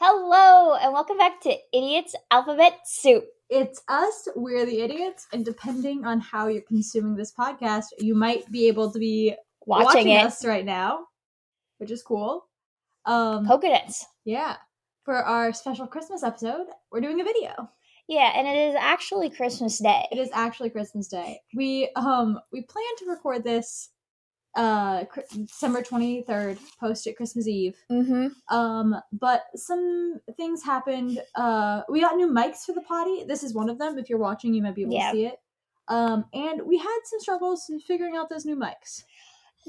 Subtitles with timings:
[0.00, 3.24] Hello, and welcome back to Idiots Alphabet Soup.
[3.50, 8.48] It's us, we're the idiots, and depending on how you're consuming this podcast, you might
[8.52, 9.34] be able to be
[9.66, 11.00] Watching, watching, us right now,
[11.78, 12.46] which is cool.
[13.06, 14.06] Um, Coconuts.
[14.24, 14.58] yeah.
[15.04, 17.68] For our special Christmas episode, we're doing a video.
[18.06, 20.06] Yeah, and it is actually Christmas Day.
[20.12, 21.40] It is actually Christmas Day.
[21.56, 23.90] We um we plan to record this
[24.58, 25.04] uh
[25.46, 27.76] December 23rd, post it Christmas Eve.
[27.90, 28.54] Mm-hmm.
[28.54, 31.20] Um, but some things happened.
[31.34, 33.24] Uh, we got new mics for the potty.
[33.24, 33.96] This is one of them.
[33.98, 35.10] If you're watching, you might be able Yeah.
[35.12, 35.36] to see it.
[35.86, 39.04] Um, and we had some struggles in figuring out those new mics.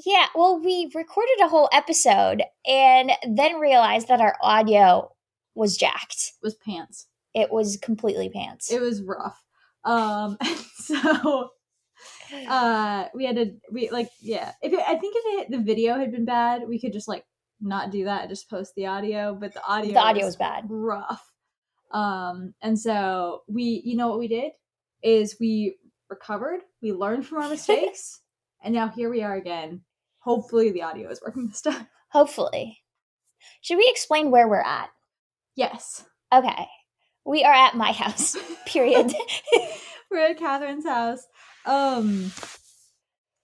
[0.05, 5.13] Yeah, well, we recorded a whole episode and then realized that our audio
[5.55, 6.33] was jacked.
[6.41, 7.07] It was pants.
[7.33, 8.71] It was completely pants.
[8.71, 9.41] It was rough.
[9.85, 10.37] Um,
[10.75, 11.49] so
[12.49, 14.51] uh, we had to we like yeah.
[14.61, 17.25] If it, I think if it, the video had been bad, we could just like
[17.61, 19.35] not do that and just post the audio.
[19.39, 20.65] But the audio the audio was bad.
[20.69, 21.23] rough.
[21.91, 24.51] Um, and so we, you know what we did
[25.01, 25.77] is we
[26.09, 28.21] recovered, we learned from our mistakes,
[28.63, 29.81] and now here we are again.
[30.19, 31.87] Hopefully the audio is working this time.
[32.09, 32.79] Hopefully.
[33.61, 34.89] Should we explain where we're at?
[35.55, 36.05] Yes.
[36.33, 36.67] Okay.
[37.25, 39.13] We are at my house, period.
[40.11, 41.25] We're at Kathrine's house.
[41.65, 42.31] Um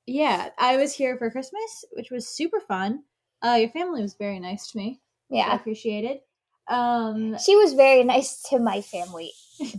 [0.07, 3.03] yeah, I was here for Christmas, which was super fun.
[3.41, 5.01] Uh your family was very nice to me.
[5.29, 5.55] which I yeah.
[5.55, 6.19] appreciated.
[6.67, 9.31] Um She was very nice to my family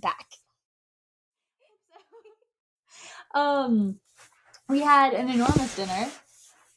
[0.02, 0.26] back.
[3.34, 3.98] um
[4.68, 6.06] we had an enormous dinner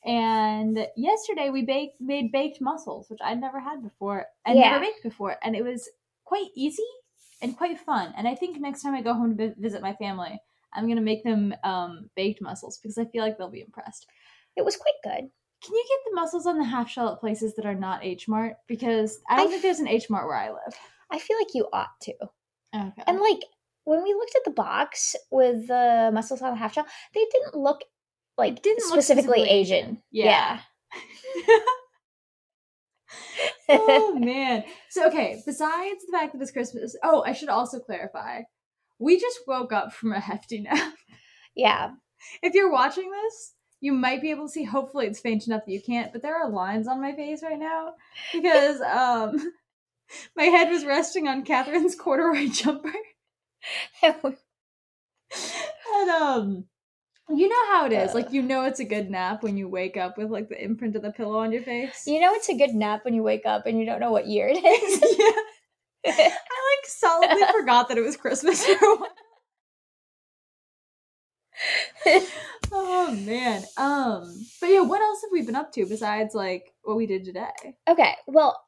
[0.06, 4.72] and yesterday we baked made baked mussels which i'd never had before and Yeah.
[4.72, 5.90] never baked before and it was
[6.26, 6.86] quite easy
[7.42, 9.94] and quite fun and i think next time i go home to vi- visit my
[9.96, 10.42] family
[10.74, 14.08] i'm going to make them um, baked mussels because i feel like they'll be impressed
[14.56, 15.30] It was quite good.
[15.64, 18.28] can you get the mussels on the half shell at places that are not h
[18.28, 20.76] mart because i don't I- think there's an h mart where i live
[21.12, 22.14] I feel like you ought to.
[22.76, 23.40] okay And like
[23.86, 27.56] when we looked at the box with the mussels on the half shell, they didn't
[27.56, 27.82] look
[28.38, 29.86] like didn't look specifically, specifically Asian.
[29.86, 30.04] Asian.
[30.12, 30.60] Yeah.
[33.70, 34.64] oh man.
[34.90, 38.42] So okay, besides the fact that it's Christmas, oh, I should also clarify.
[39.00, 40.94] We just woke up from a hefty nap.
[41.56, 41.92] yeah.
[42.44, 45.72] If you're watching this, you might be able to see hopefully it's faint enough that
[45.72, 47.94] you can't, but there are lines on my face right now
[48.34, 49.54] because um
[50.36, 52.92] my head was resting on Kathrine's corduroy jumper.
[54.04, 54.16] And
[56.10, 56.66] um
[57.32, 58.14] you know how it is.
[58.14, 60.96] Like you know it's a good nap when you wake up with like the imprint
[60.96, 62.04] of the pillow on your face.
[62.06, 64.28] you know it's a good nap when you wake up and you don't know what
[64.28, 65.18] year it is.
[65.18, 65.42] yeah.
[66.18, 69.08] I like solidly forgot that it was Christmas for a while.
[72.72, 73.64] Oh man.
[73.78, 77.26] Um but yeah, what else have we been up to besides like what we did
[77.26, 77.50] today?
[77.88, 78.62] okay, well,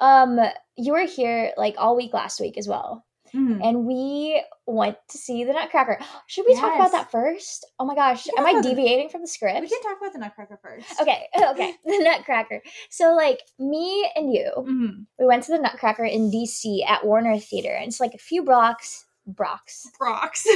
[0.00, 0.38] um,
[0.76, 3.04] you were here like all week last week as well.
[3.34, 3.60] Mhm.
[3.62, 5.98] And we went to see the Nutcracker.
[6.26, 7.66] Should we talk about that first?
[7.78, 9.60] Oh my gosh, am I about the- deviating from the script?
[9.60, 11.00] We can talk about the Nutcracker first.
[11.00, 12.62] Okay, okay, the Nutcracker.
[12.90, 15.06] So, like, me and you, Mhm.
[15.18, 18.42] we went to the Nutcracker in DC at Warner Theater, and it's like a few
[18.44, 20.46] blocks, blocks, Brox.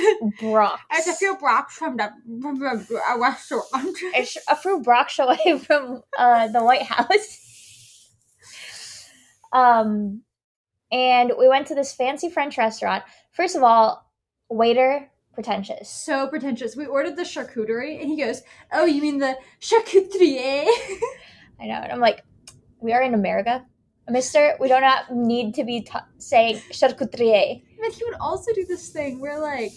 [0.40, 0.82] blocks.
[0.92, 2.10] It's a few Brox from the
[2.40, 3.66] from the uh, restaurant.
[4.14, 7.38] It's a few blocks away from uh, the White House.
[9.52, 10.22] Um,
[10.92, 13.02] and we went to this fancy French restaurant.
[13.32, 14.10] First of all,
[14.50, 15.88] waiter pretentious.
[15.88, 16.76] so pretentious.
[16.76, 18.42] We ordered the charcuterie, and he goes,
[18.72, 20.66] "Oh, you mean the charcuterie?"
[21.60, 22.22] I know, and I'm like,
[22.80, 23.64] we are in America,
[24.08, 24.56] Mister.
[24.60, 27.62] We do not need to be t- saying charcuterie.
[27.80, 29.72] but he would also do this thing where, like,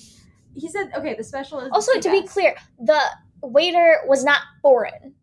[0.55, 2.99] he said, "Okay, the special is." Also, to be clear, the
[3.41, 5.13] waiter was not foreign.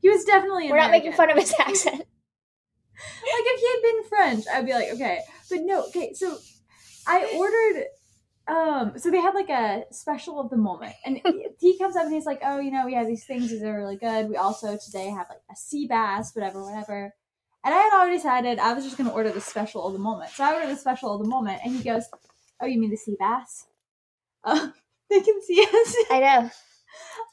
[0.00, 0.70] he was definitely.
[0.70, 2.04] We're not making fun of his accent.
[3.22, 5.20] Like if he had been French, I'd be like, okay.
[5.50, 6.38] But no, okay, so
[7.06, 7.86] I ordered
[8.48, 11.20] um so they had like a special of the moment and
[11.60, 13.78] he comes up and he's like, Oh, you know, we have these things, these are
[13.78, 14.28] really good.
[14.28, 17.14] We also today have like a sea bass, whatever, whatever.
[17.64, 20.30] And I had already decided I was just gonna order the special of the moment.
[20.30, 22.04] So I ordered the special of the moment and he goes,
[22.60, 23.66] Oh, you mean the sea bass?
[24.44, 24.70] Uh,
[25.10, 25.96] they can see us.
[26.10, 26.50] I know.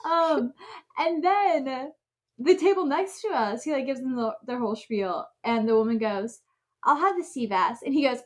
[0.05, 0.53] Um,
[0.97, 1.91] and then
[2.39, 5.75] the table next to us, he like gives them the, their whole spiel, and the
[5.75, 6.39] woman goes,
[6.83, 8.19] "I'll have the sea bass," and he goes,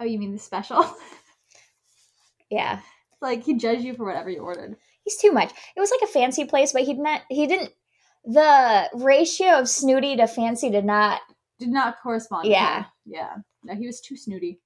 [0.00, 0.84] "Oh, you mean the special?"
[2.50, 2.80] Yeah,
[3.22, 4.76] like he judged you for whatever you ordered.
[5.04, 5.50] he's too much.
[5.74, 7.22] It was like a fancy place, but he didn't.
[7.30, 7.70] He didn't.
[8.24, 11.20] The ratio of snooty to fancy did not.
[11.58, 12.48] Did not correspond.
[12.48, 12.84] Yeah.
[13.06, 13.36] yeah.
[13.64, 14.60] No, he was too snooty.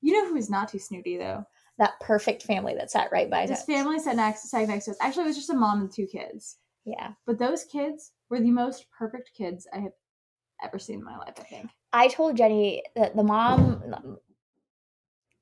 [0.00, 1.44] You know who is not too snooty though?
[1.78, 3.64] That perfect family that sat right by This us.
[3.66, 4.96] family sat next, sat next to us.
[5.00, 6.58] Actually, it was just a mom and two kids.
[6.84, 9.92] Yeah, But those kids were the most perfect kids I have
[10.62, 11.34] ever seen in my life.
[11.38, 11.70] I think.
[11.92, 14.18] I told Jenny that the mom.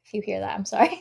[0.04, 1.00] If you hear that, I'm sorry.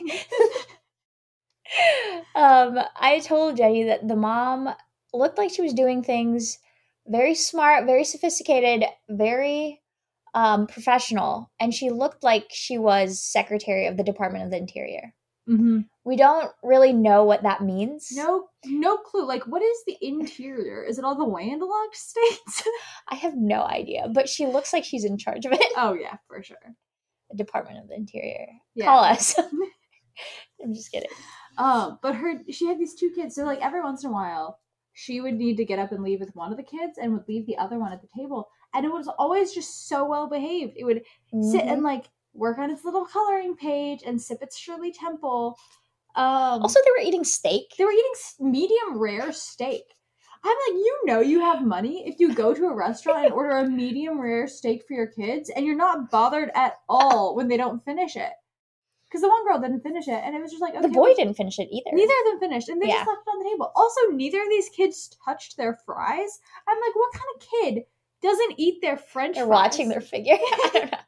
[2.34, 4.68] um, I told Jenny that the mom
[5.12, 6.58] looked like she was doing things
[7.06, 9.82] very smart, very sophisticated, very
[10.34, 15.14] um, professional, and she looked like she was secretary of the Department of the Interior.
[15.48, 15.80] Mm-hmm.
[16.04, 18.08] We don't really know what that means.
[18.12, 19.26] No, no clue.
[19.26, 20.84] Like, what is the interior?
[20.84, 22.62] Is it all the landlocked states?
[23.08, 25.72] I have no idea, but she looks like she's in charge of it.
[25.76, 26.56] oh yeah, for sure.
[27.30, 28.46] The Department of the Interior.
[28.74, 28.84] Yeah.
[28.86, 29.36] Call us.
[30.62, 31.10] I'm just kidding.
[31.58, 34.58] Um, but her she had these two kids, so like every once in a while,
[34.92, 37.26] she would need to get up and leave with one of the kids and would
[37.28, 38.48] leave the other one at the table.
[38.74, 40.74] And it was always just so well behaved.
[40.76, 41.02] It would
[41.50, 41.72] sit Mhm.
[41.72, 45.56] and like work on its little coloring page and sip its Shirley Temple.
[46.14, 47.74] Um, Also, they were eating steak.
[47.78, 49.84] they were eating medium rare steak.
[50.44, 53.58] I'm like, you know, you have money if you go to a restaurant and order
[53.58, 57.56] a medium rare steak for your kids, and you're not bothered at all when they
[57.56, 58.32] don't finish it.
[59.04, 61.02] Because the one girl didn't finish it, and it was just like, okay, the boy
[61.02, 61.90] well, didn't finish it either.
[61.94, 62.94] Neither of them finished, and they Yeah.
[62.94, 63.70] just left it on the table.
[63.76, 66.40] Also, neither of these kids touched their fries.
[66.66, 67.84] I'm like, what kind of kid
[68.22, 69.36] doesn't eat their French fries?
[69.36, 69.64] They're fries?
[69.70, 70.34] watching their figure.
[70.40, 70.98] I don't know.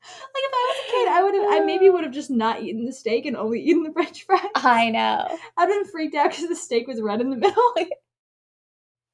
[0.00, 2.62] Like if I was a kid, I would have, I maybe would have just not
[2.62, 4.40] eaten the steak and only eaten the French fries.
[4.54, 5.36] I know.
[5.56, 7.62] I'd been freaked out because the steak was red in the middle.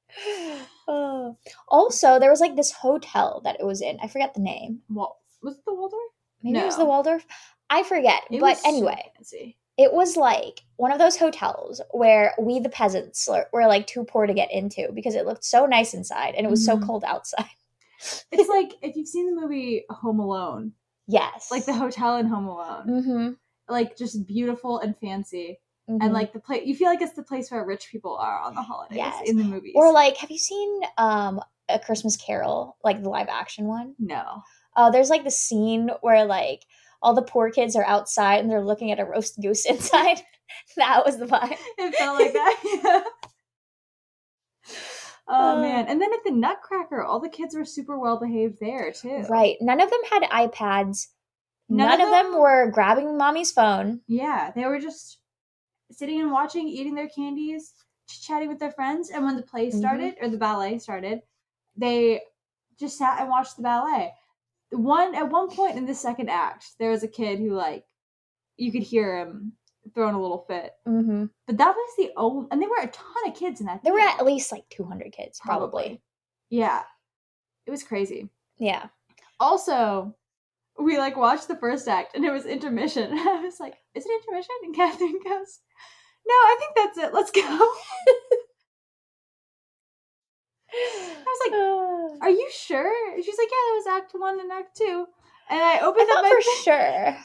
[0.87, 1.35] Oh.
[1.67, 3.97] Also, there was like this hotel that it was in.
[4.03, 4.81] I forget the name.
[4.87, 5.99] Well, was it the Waldorf?
[6.43, 7.25] Maybe it was the Waldorf.
[7.71, 8.21] I forget.
[8.29, 9.57] It but so anyway, fancy.
[9.77, 14.27] it was like one of those hotels where we, the peasants, were like too poor
[14.27, 16.85] to get into because it looked so nice inside and it was so Mhm.
[16.85, 17.45] cold outside.
[18.31, 20.73] It's like if you've seen the movie Home Alone,
[21.07, 21.49] Yes.
[21.51, 23.29] like the hotel in Home Alone, Mm-hmm.
[23.73, 25.59] like just beautiful and fancy,
[25.89, 25.97] mhm.
[26.01, 28.55] and like the place you feel like it's the place where rich people are on
[28.55, 29.29] the holidays Yes.
[29.29, 29.73] in the movies.
[29.75, 31.39] or like, have you seen um
[31.69, 33.95] a Christmas Carol, like the live action one?
[33.99, 34.41] no,
[34.77, 36.63] Oh, there's like the scene where like
[37.01, 40.21] all the poor kids are outside and they're looking at a roast goose inside.
[40.77, 41.57] that was the vibe.
[41.77, 43.03] it felt like that.
[45.27, 45.61] Oh Uh.
[45.61, 45.87] man!
[45.87, 49.25] And then at the Nutcracker, all the kids were super well behaved there too.
[49.29, 49.57] Right.
[49.61, 51.07] None of them had iPads.
[51.67, 54.01] None None, of them, them- were grabbing mommy's phone.
[54.07, 55.19] Yeah, they were just
[55.91, 57.73] sitting and watching, eating their candies,
[58.07, 59.09] chatting with their friends.
[59.09, 59.77] And when the play Mhm.
[59.79, 61.23] started or the ballet started,
[61.75, 62.21] they
[62.77, 64.13] just sat and watched the ballet.
[64.71, 67.85] One at one point in the second act, there was a kid who like
[68.57, 69.53] you could hear him
[69.95, 70.73] throwing a little fit.
[70.87, 71.25] Mm-hmm.
[71.47, 73.81] But that was the only, and there were a ton of kids in that.
[73.83, 76.01] There were at least like 200 kids, probably.
[76.49, 76.83] Yeah,
[77.65, 78.29] it was crazy.
[78.57, 78.87] Yeah.
[79.39, 80.15] Also,
[80.79, 83.11] we like watched the first act and it was intermission.
[83.17, 85.59] I was like, "Is it intermission?" And Kathrine goes,
[86.27, 87.13] "No, I think that's it.
[87.13, 87.41] Let's go."
[90.71, 91.53] I was like,
[92.21, 95.07] "Are you sure?" She's like, "Yeah, that was Act One and Act Two.
[95.49, 97.17] And I opened up my for thing- sure.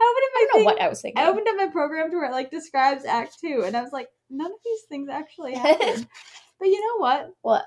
[0.00, 1.22] I opened up my I don't know thing- what I was thinking.
[1.22, 3.92] I opened up my program to where it like describes Act Two, and I was
[3.92, 6.06] like, none of these things actually happened.
[6.58, 7.30] but you know what?
[7.42, 7.64] what?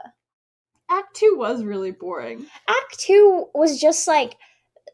[0.90, 2.46] Act Two was really boring.
[2.68, 4.36] Act two was just like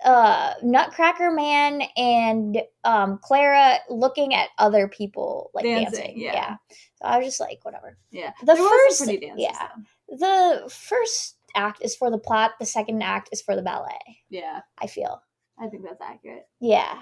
[0.06, 6.22] uh Nutcracker Man and um Clara looking at other people like Dancing, dancing.
[6.22, 6.56] yeah.
[7.01, 7.98] So I was just like, whatever.
[8.12, 9.44] Yeah, The there first pretty dances.
[9.50, 9.68] yeah.
[10.10, 10.63] though.
[10.63, 13.98] The first act is for the plot, the second act is for the ballet,
[14.30, 15.22] yeah, I feel.
[15.59, 16.48] I think that's accurate.
[16.60, 17.01] Yeah.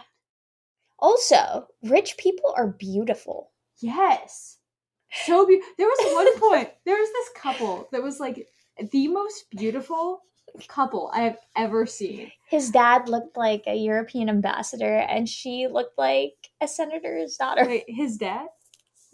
[0.99, 3.51] Also, rich people are beautiful.
[3.79, 4.57] Yes.
[5.25, 8.47] So be- there was one point, there was this couple that was like
[8.91, 10.21] the most beautiful
[10.67, 12.31] couple I have ever seen.
[12.49, 17.65] His dad looked like a European ambassador and she looked like a senator's daughter.
[17.65, 18.47] Wait, his dad?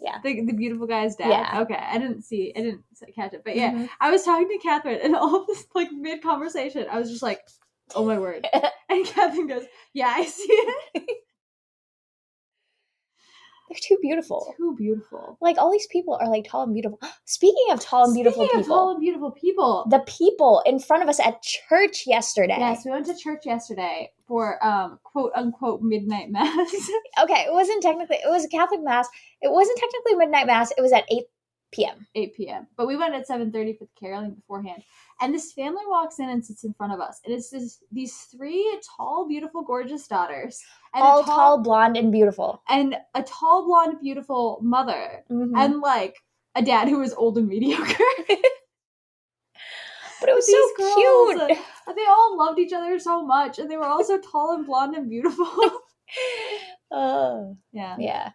[0.00, 0.18] Yeah.
[0.22, 1.28] The, the beautiful guy's dad?
[1.30, 1.60] Yeah.
[1.62, 2.82] Okay, I didn't see, I didn't
[3.14, 3.42] catch it.
[3.44, 3.88] But yeah, Mhm.
[4.00, 7.22] I was talking to Kathrine and all of this, like mid conversation, I was just
[7.22, 7.40] like,
[7.94, 8.46] oh my word.
[8.88, 11.02] and Kathrine goes, yeah, I see it.
[13.70, 14.54] They're too beautiful.
[14.58, 15.38] Too beautiful.
[15.40, 17.00] Like all these people are like tall and beautiful.
[17.24, 19.86] Speaking of tall and beautiful Speaking of people, tall and beautiful people.
[19.90, 22.56] the people in front of us at church yesterday.
[22.58, 26.70] Yes, we went to church yesterday for um quote unquote midnight mass.
[27.22, 29.08] Okay, it wasn't technically it was a Catholic mass.
[29.40, 30.70] It wasn't technically midnight mass.
[30.76, 31.22] It was at 8
[31.72, 32.06] p.m.
[32.14, 32.66] 8 p.m.
[32.76, 34.82] But we went at 7:30 for the caroling beforehand.
[35.20, 37.20] And this family walks in and sits in front of us.
[37.24, 40.60] And it's this, these three tall, beautiful, gorgeous daughters.
[40.94, 42.62] And All a tall, blonde, and beautiful.
[42.68, 45.24] and a tall, blonde, beautiful mother.
[45.30, 45.52] Mhm.
[45.56, 46.16] And like
[46.54, 47.84] a dad who was old and mediocre.
[50.20, 51.58] but it was These so girls, cute.
[51.86, 53.58] uh, they all loved each other so much.
[53.58, 55.46] And they were all so tall and blonde and beautiful.
[56.90, 57.96] oh, yeah.
[57.98, 58.30] yeah.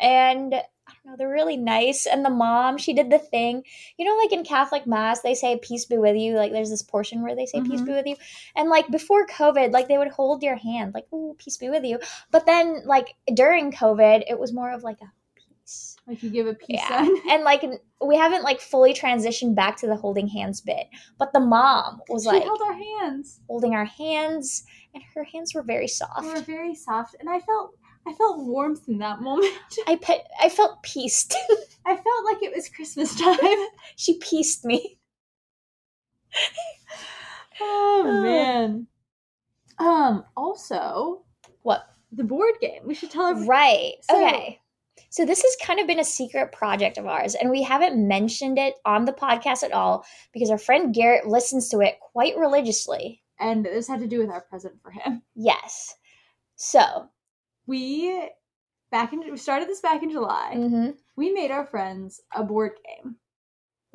[0.00, 2.06] And I don't know, they're really nice.
[2.06, 3.64] And the mom, she did the thing,
[3.98, 6.82] you know, like in Catholic Mass, they say "Peace be with you." Like there's this
[6.82, 7.86] portion where they say "Peace Mhm.
[7.86, 8.16] be with you,"
[8.54, 11.84] and like before COVID, like they would hold your hand, like "Ooh, peace be with
[11.84, 11.98] you."
[12.30, 15.96] But then, like during COVID, it was more of like a peace.
[16.06, 16.88] Like you give a peace Yeah.
[17.04, 17.10] sign.
[17.30, 17.64] And like
[18.00, 20.86] we haven't like fully transitioned back to the holding hands bit,
[21.18, 23.40] but the mom was she like held our hands.
[23.48, 26.22] holding our hands, and her hands were very soft.
[26.22, 27.72] They were very soft, and I felt
[28.06, 29.52] I felt warmth in that moment.
[29.86, 31.34] I pe- I felt pieced.
[31.86, 33.38] I felt like it was Christmas time.
[33.96, 34.98] she pieced me.
[37.60, 38.22] oh Oh.
[38.22, 38.86] man.
[39.78, 40.24] Um.
[40.36, 41.24] Also,
[41.62, 41.86] What?
[42.12, 42.82] the board game.
[42.86, 43.48] We should tell everyone.
[43.48, 43.94] Right.
[44.10, 44.60] So- okay.
[45.10, 48.58] So this has kind of been a secret project of ours, and we haven't mentioned
[48.58, 53.22] it on the podcast at all because our friend Garrett listens to it quite religiously.
[53.40, 55.22] And this had to do with our present for him.
[55.34, 55.94] Yes.
[56.56, 57.08] So,
[57.66, 58.28] We
[58.90, 60.54] back in we started this back in July.
[60.56, 63.16] mhm, We made our friends a board game.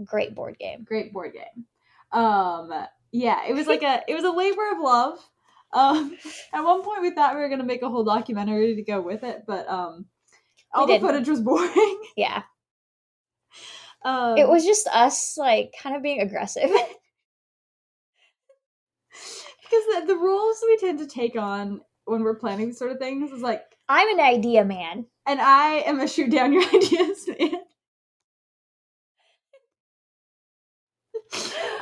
[0.06, 0.84] great board game.
[0.84, 1.66] Great board game.
[2.12, 2.72] Um.
[3.12, 5.20] Yeah, it was like a it was a labor of love.
[5.74, 6.18] Um.
[6.54, 9.24] At one point, we thought we were gonna make a whole documentary to go with
[9.24, 10.06] it, but um.
[10.74, 11.08] All the didn't.
[11.08, 12.02] footage was boring.
[12.18, 12.44] Yeah.
[14.04, 16.64] Um, It was just us like kind of being aggressive.
[16.70, 16.88] because
[19.94, 23.32] the, the roles we tend to take on when we're planning these sort of things
[23.32, 25.06] is like, I'm an idea man.
[25.28, 27.56] and I am a shoot down your ideas man.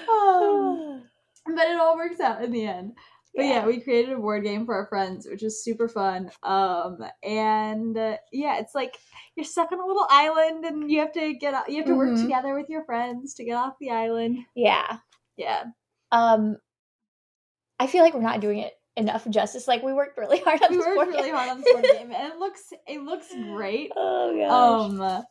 [0.10, 1.04] um,
[1.46, 2.94] but it all works out in the end.
[3.36, 3.66] But yeah.
[3.66, 6.32] we created a board game for our friends, which is super fun.
[6.42, 8.98] Um, and uh, yeah, it's like
[9.36, 12.10] you're stuck on a little island, and you have to get you have to work
[12.10, 12.24] Mhm.
[12.24, 14.40] together with your friends to get off the island.
[14.56, 14.98] Yeah.
[15.38, 15.66] Yeah,
[16.12, 16.58] Um
[17.80, 19.68] I feel like we're not doing it enough justice.
[19.68, 21.36] Like we worked really hard on we this worked board really game.
[21.36, 23.92] hard on this board game, and it looks it looks great.
[23.96, 24.92] Oh gosh.
[25.20, 25.24] Um,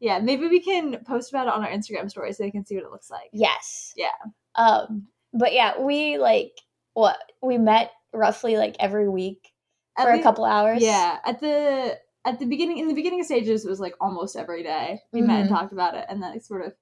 [0.00, 2.74] yeah, maybe we can post about it on our Instagram story so they can see
[2.76, 3.30] what it looks like.
[3.32, 3.92] yes.
[3.96, 4.08] Yeah.
[4.54, 6.52] Um but yeah, we like
[6.94, 9.52] what we met roughly like every week
[9.98, 10.80] At for a couple hours.
[10.82, 14.62] Yeah, at the at the beginning in the beginning stages it was like almost every
[14.62, 15.52] day we met and Mhm.
[15.52, 16.72] talked about it, and then it sort of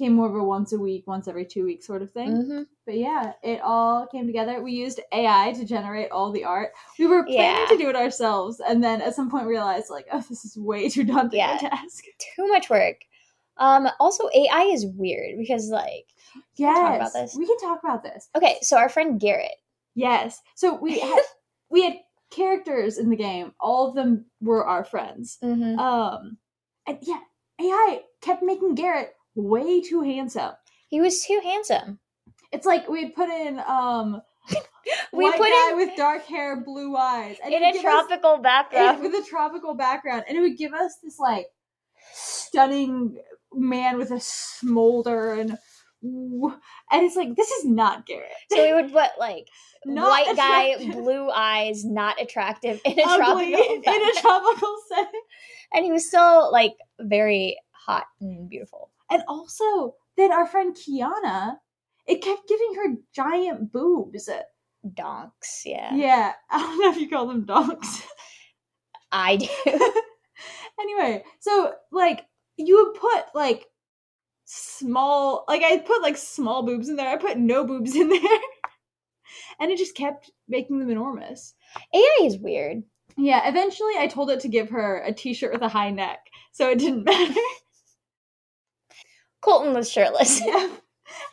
[0.00, 2.36] of a once a week, once every two weeks sort of thing.
[2.36, 4.62] hmm But yeah, it all came together.
[4.62, 6.72] We used AI to generate all the art.
[6.98, 7.66] We were planning Yeah.
[7.70, 10.88] to do it ourselves, and then at some point realized like, oh, this is way
[10.88, 11.56] too daunting Yeah.
[11.56, 12.04] a task.
[12.36, 13.00] Too much work.
[13.56, 16.06] Um also AI is weird because like
[16.56, 17.34] Yes, talk about this?
[17.36, 18.28] we can talk about this.
[18.36, 19.56] okay, so our friend Garrett.
[19.94, 20.40] Yes.
[20.54, 21.22] So we had
[21.70, 21.94] we had
[22.30, 23.52] characters in the game.
[23.58, 25.38] All of them were our friends.
[25.42, 25.76] Mhm.
[25.78, 26.38] Um,
[26.86, 27.18] and yeah,
[27.60, 30.52] AI kept making Garrett way too handsome.
[30.88, 31.98] He was too handsome.
[32.52, 34.20] It's like we put in um
[35.12, 38.06] We white put guy in with dark hair, blue eyes, and in a give us-
[38.06, 39.02] tropical background.
[39.02, 41.46] with a tropical background, and it would give us this like
[42.12, 43.18] stunning
[43.52, 45.58] man with a smolder and.
[46.00, 48.30] And it's like this is not Garrett.
[48.52, 49.48] so we would put like
[49.84, 55.20] Not white guy, blue eyes, not attractive in a Ugly tropical in a tropical setting.
[55.74, 58.90] and he was still like very hot and beautiful.
[59.10, 61.56] And also, then our friend Kiana,
[62.06, 64.28] it kept giving her giant boobs.
[64.94, 65.94] Donks, yeah.
[65.94, 68.02] Yeah, I don't know if you call them donks.
[69.10, 69.48] I do.
[70.80, 73.66] anyway, so like you would put like
[74.44, 77.08] small, like I put like small boobs in there.
[77.08, 78.20] I put no boobs in there,
[79.60, 81.54] and it just kept making them enormous.
[81.94, 82.82] AI is weird.
[83.16, 86.20] Yeah, eventually I told it to give her a t-shirt with a high neck,
[86.52, 87.40] so it didn't matter.
[89.48, 90.40] Colton was shirtless.
[90.46, 90.68] yeah.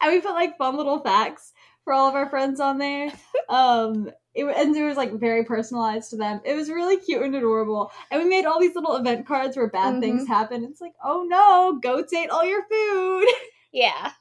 [0.02, 1.52] And we put like fun little facts
[1.84, 3.12] for all of our friends on there.
[3.48, 6.42] Um it, and it was like very personalized to them.
[6.44, 7.92] It was really cute and adorable.
[8.10, 10.64] And we made all these little event cards where bad things happen.
[10.64, 13.28] It's like, oh no, goats ate all your food.
[13.72, 14.14] yeah.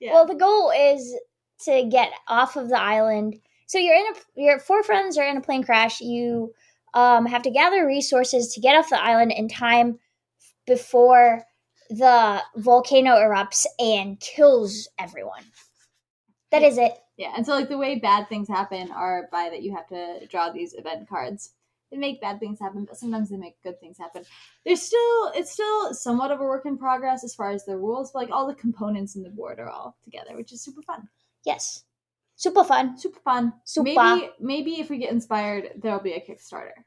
[0.00, 0.14] Yeah.
[0.14, 1.14] Well, the goal is
[1.64, 3.36] to get off of the island.
[3.66, 6.00] So you're in a your four friends are in a plane crash.
[6.00, 6.54] You
[6.94, 9.98] um, have to gather resources to get off the island in time
[10.66, 11.44] before
[11.90, 15.42] the volcano erupts and kills everyone.
[16.52, 16.98] That is it.
[17.16, 17.32] yeah.
[17.36, 20.50] And so like the way bad things happen are by that you have to draw
[20.50, 21.52] these event cards.
[21.90, 24.22] They make bad things happen, but sometimes they make good things happen.
[24.64, 28.12] There's still it's still somewhat of a work in progress as far as the rules,
[28.12, 31.08] but like all the components in the board are all together, which is super fun.
[31.44, 31.84] Yes.
[32.36, 32.96] Super fun.
[32.96, 33.52] super fun.
[33.64, 33.84] Super.
[33.92, 36.84] Maybe maybe if we get inspired, there'll be a Kickstarter.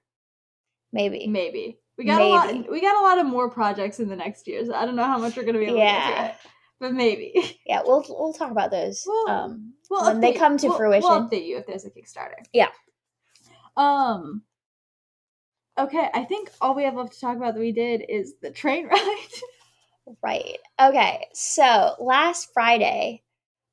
[0.94, 1.28] Maybe.
[1.28, 2.72] Maybe we got a lot.
[2.72, 5.04] We got a lot of more projects in the next year, so I don't know
[5.06, 6.16] how much we're gonna be able to get Yeah.
[6.18, 6.36] to it.
[6.80, 9.04] But maybe Yeah, we'll we'll talk about those.
[9.08, 11.10] Well, um we'll When they come to we'll- fruition.
[11.10, 12.44] We'll update you if there's a Kickstarter.
[12.52, 12.70] Yeah.
[13.78, 14.44] Um.
[15.80, 18.52] Okay, I think all we have left to talk about that we did is the
[18.52, 19.28] train ride.
[20.22, 20.58] Right.
[20.80, 21.26] Okay.
[21.34, 23.24] So last Friday,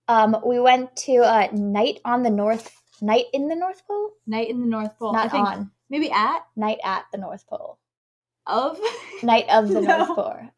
[0.09, 4.13] um, we went to a night on the North night in the North Pole.
[4.27, 5.15] Night in the North Pole.
[5.15, 5.71] I Not think on.
[5.91, 7.79] maybe at Night at the North Pole.
[8.51, 8.79] Of.
[9.23, 9.99] Night of the No.
[9.99, 10.35] North Pole.
[10.41, 10.51] I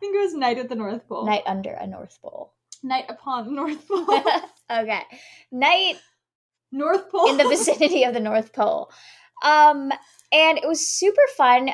[0.00, 1.26] think it was night at the North Pole.
[1.26, 2.52] Night under a North Pole.
[2.82, 4.22] Night upon North Pole.
[4.70, 5.02] okay.
[5.50, 5.96] Night
[6.72, 8.90] North Pole in the vicinity of the North Pole.
[9.42, 9.90] Um,
[10.32, 11.70] and it was super fun.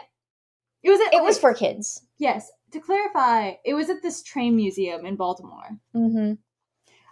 [0.82, 1.00] It was.
[1.00, 2.02] At, It was for kids.
[2.18, 2.50] yes.
[2.72, 5.78] To clarify, it was at this train museum in Baltimore.
[5.94, 6.32] Mm hmm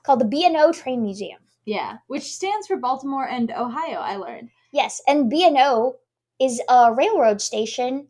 [0.02, 1.38] Called the B&O Train Museum.
[1.64, 3.98] Yeah, which stands for Baltimore and Ohio.
[4.00, 4.50] I learned.
[4.72, 5.96] Yes, and B&O
[6.40, 8.08] is a railroad station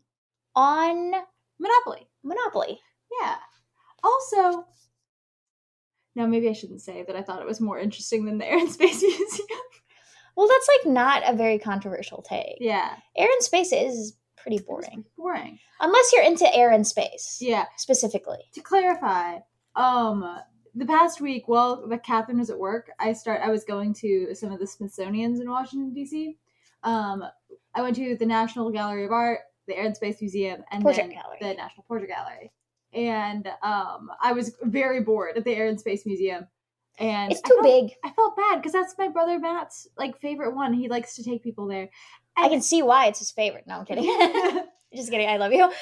[0.56, 1.12] on
[1.58, 2.08] Monopoly.
[2.22, 2.80] Monopoly.
[3.22, 3.36] Yeah.
[4.02, 4.66] Also,
[6.16, 8.58] no, maybe I shouldn't say that I thought it was more interesting than the Air
[8.58, 9.48] and Space Museum.
[10.36, 12.56] Well, that's like not a very controversial take.
[12.60, 12.96] yeah.
[13.16, 15.04] Air and space is pretty boring.
[15.16, 15.58] Boring.
[15.80, 17.66] Unless you're into air and space Yeah.
[17.76, 18.38] specifically.
[18.54, 19.38] To clarify,
[19.76, 20.38] um,
[20.74, 23.40] the past week, while the Kathrine was at work, I start.
[23.44, 26.36] I was going to some of the Smithsonian's in Washington D.C.
[26.82, 27.24] Um,
[27.74, 31.08] I went to the National Gallery of Art, the Air and Space Museum, and Portrait
[31.08, 31.38] then Gallery.
[31.40, 32.52] the National Portrait Gallery.
[32.92, 36.46] And um, I was very bored at the Air and Space Museum.
[36.98, 37.96] And It's I too felt- big.
[38.04, 40.72] I felt bad because that's my brother Matt's like favorite one.
[40.72, 41.88] He likes to take people there.
[42.36, 43.64] I can see why it's his favorite.
[43.66, 44.04] No, I'm kidding.
[44.94, 45.28] Just kidding.
[45.28, 45.64] I love you.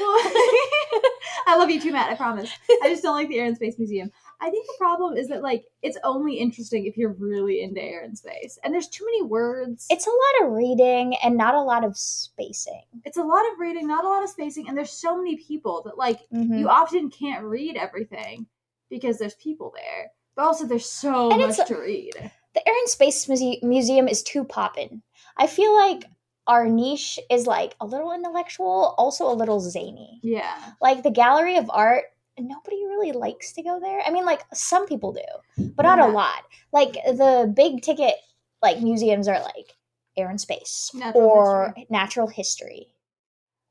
[1.47, 2.11] I love you too, Matt.
[2.11, 2.51] I promise.
[2.83, 4.11] I just don't like the Air and Space Museum.
[4.43, 8.03] I think the problem is that like it's only interesting if you're really into air
[8.03, 9.87] and space, and there's too many words.
[9.89, 12.83] It's a lot of reading and not a lot of spacing.
[13.05, 15.83] it's a lot of reading, not a lot of spacing, and there's so many people
[15.85, 16.59] that like Mhm.
[16.59, 18.47] you often can't read everything
[18.91, 20.13] because there's people there.
[20.35, 22.13] But also, there's so And much to read.
[22.55, 25.03] the Air and Space Muse- Museum is too poppin'.
[25.37, 26.05] I feel like
[26.49, 30.19] our niche is like a little intellectual, also a little zany.
[30.23, 32.05] Yeah, Like the Gallery of Art,
[32.39, 34.01] nobody really likes to go there.
[34.07, 36.11] I mean, like some people do, but not Yeah.
[36.11, 36.43] a lot.
[36.73, 38.15] Like the big ticket
[38.63, 39.75] like museums are like
[40.17, 42.89] Air and Space Natural or Natural History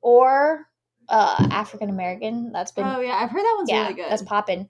[0.01, 0.68] or
[1.09, 2.51] uh African American.
[2.51, 4.12] That's been oh yeah, I've heard that one's yeah, really good.
[4.12, 4.70] that's popping.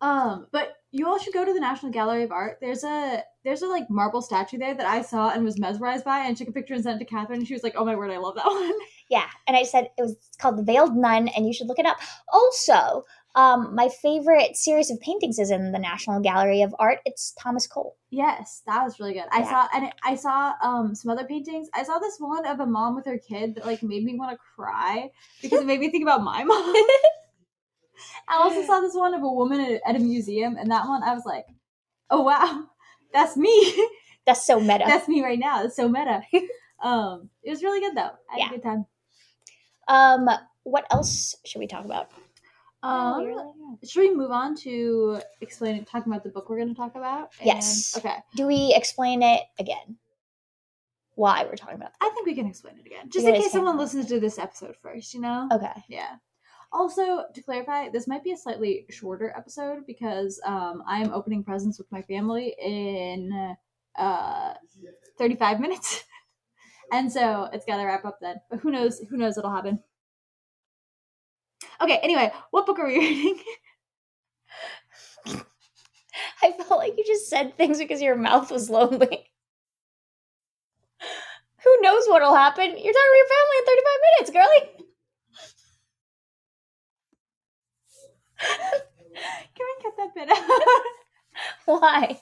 [0.00, 2.58] Um, but you all should go to the National Gallery of Art.
[2.60, 6.20] There's a there's a like marble statue there that I saw and was mesmerized by,
[6.20, 7.34] and took a picture and sent it to Kathrine.
[7.38, 8.72] And she was like, "Oh my word, I love that one."
[9.12, 11.84] Yeah, and I said it was called The Veiled Nun, and you should look it
[11.84, 11.98] up.
[12.32, 17.00] Also, um, my favorite series of paintings is in the National Gallery of Art.
[17.04, 17.96] It's Thomas Cole.
[18.08, 19.24] yes, that was really good.
[19.30, 19.50] I Yeah.
[19.50, 21.68] saw and I saw um some other paintings.
[21.74, 24.30] I saw this one of a mom with her kid that like made me want
[24.32, 25.10] to cry
[25.42, 26.74] because it made me think about my mom.
[28.28, 31.02] I also saw this one of a woman at, at a museum, and that one
[31.02, 31.46] I was like,
[32.08, 32.64] "Oh wow,
[33.12, 33.54] that's me."
[34.24, 34.84] That's so meta.
[34.86, 35.64] That's me right now.
[35.64, 36.22] It's so meta.
[36.80, 38.12] um, it was really good though.
[38.30, 38.46] I had Yeah.
[38.46, 38.86] a good time.
[39.88, 40.28] Um,
[40.64, 42.10] what else should we talk about?
[42.84, 46.68] Um, Oh, you're should we move on to explaining, talking about the book we're going
[46.68, 47.30] to talk about?
[47.38, 47.94] And- Yes.
[47.96, 48.16] Okay.
[48.36, 49.96] Do we explain it again?
[51.14, 53.50] Why we're talking about I think we can explain it again, just in case can.
[53.50, 55.12] someone listens to this episode first.
[55.14, 55.48] You know.
[55.52, 55.84] Okay.
[55.88, 56.16] Yeah.
[56.72, 61.44] Also, to clarify, this might be a slightly shorter episode because um, I am opening
[61.44, 63.54] presents with my family in
[63.98, 64.54] uh,
[65.18, 66.04] 35 minutes.
[66.92, 68.36] and so it's got to wrap up then.
[68.50, 69.00] But who knows?
[69.10, 69.80] Who knows what'll happen?
[71.80, 73.38] Okay, anyway, what book are we reading?
[76.42, 79.30] I felt like you just said things because your mouth was lonely.
[81.64, 82.64] Who knows what'll happen?
[82.64, 84.86] You're talking to your family in 35 minutes, girly.
[89.54, 90.82] Can we cut that bit out?
[91.66, 92.20] Why?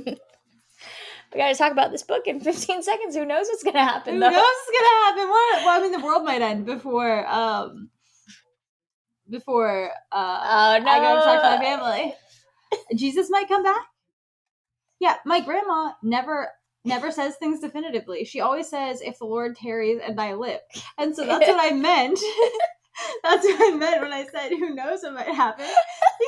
[0.00, 3.16] We gotta talk about this book in 15 seconds.
[3.16, 4.30] Who knows what's gonna happen, Who though?
[4.30, 5.28] knows what's gonna happen?
[5.28, 5.64] What?
[5.64, 7.90] Well, I mean, the world might end before um
[9.30, 12.14] before uh Oh, I go to talk to my family.
[12.94, 13.82] Jesus might come back.
[15.00, 16.48] Yeah, my grandma never
[16.84, 18.24] never says things definitively.
[18.24, 20.60] She always says, "If the Lord tarries and I live,"
[20.98, 22.18] and so that's what I meant.
[23.24, 25.66] that's what I meant when I said, "Who knows what might happen?"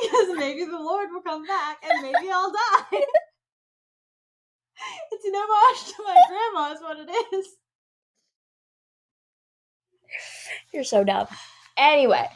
[0.03, 3.01] Because maybe the Lord will come back and maybe I'll die.
[5.11, 7.47] it's an homage to my grandma, is what it is.
[10.73, 11.27] You're so dumb.
[11.77, 12.27] Anyway,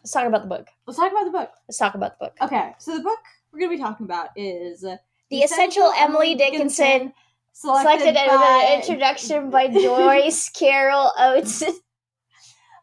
[0.00, 0.68] let's talk about the book.
[0.86, 1.50] Let's talk about the book.
[1.68, 2.36] Let's talk about the book.
[2.42, 3.18] Okay, so the book
[3.52, 4.96] we're going to be talking about is uh,
[5.30, 7.12] The Essential Emily Dickinson,
[7.52, 11.62] selected as by- an introduction by Joyce Carol Oates.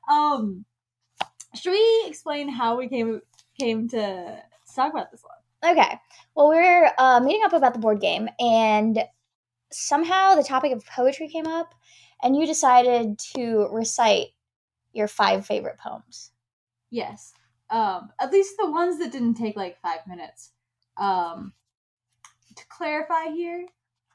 [0.09, 0.65] Um,
[1.55, 3.21] should we explain how we came
[3.59, 4.41] came to
[4.75, 5.77] talk about this one?
[5.77, 5.99] Okay.
[6.35, 9.03] Well, we're uh, meeting up about the board game, and
[9.71, 11.73] somehow the topic of poetry came up,
[12.23, 14.27] and you decided to recite
[14.93, 16.31] your five favorite poems.
[16.89, 17.33] Yes.
[17.69, 20.51] Um, at least the ones that didn't take like five minutes.
[20.97, 21.53] Um,
[22.55, 23.65] to clarify here,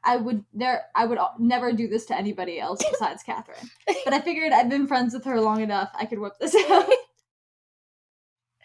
[0.02, 3.70] I would there I would never do this to anybody else besides Kathrine.
[4.04, 5.90] But I figured I've been friends with her long enough.
[5.94, 6.88] I could whip this out.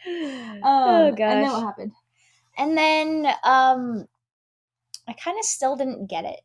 [0.08, 1.92] Um, oh And then what happened?
[2.58, 4.08] And then um
[5.08, 6.42] I kind of still didn't get it.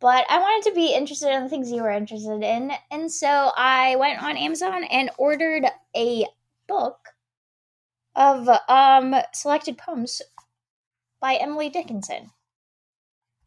[0.00, 2.72] But I wanted to be interested in the things you were interested in.
[2.90, 5.64] And so I went on Amazon and ordered
[5.96, 6.26] a
[6.66, 7.14] book
[8.14, 10.22] of um selected poems
[11.20, 12.30] by Emily Dickinson.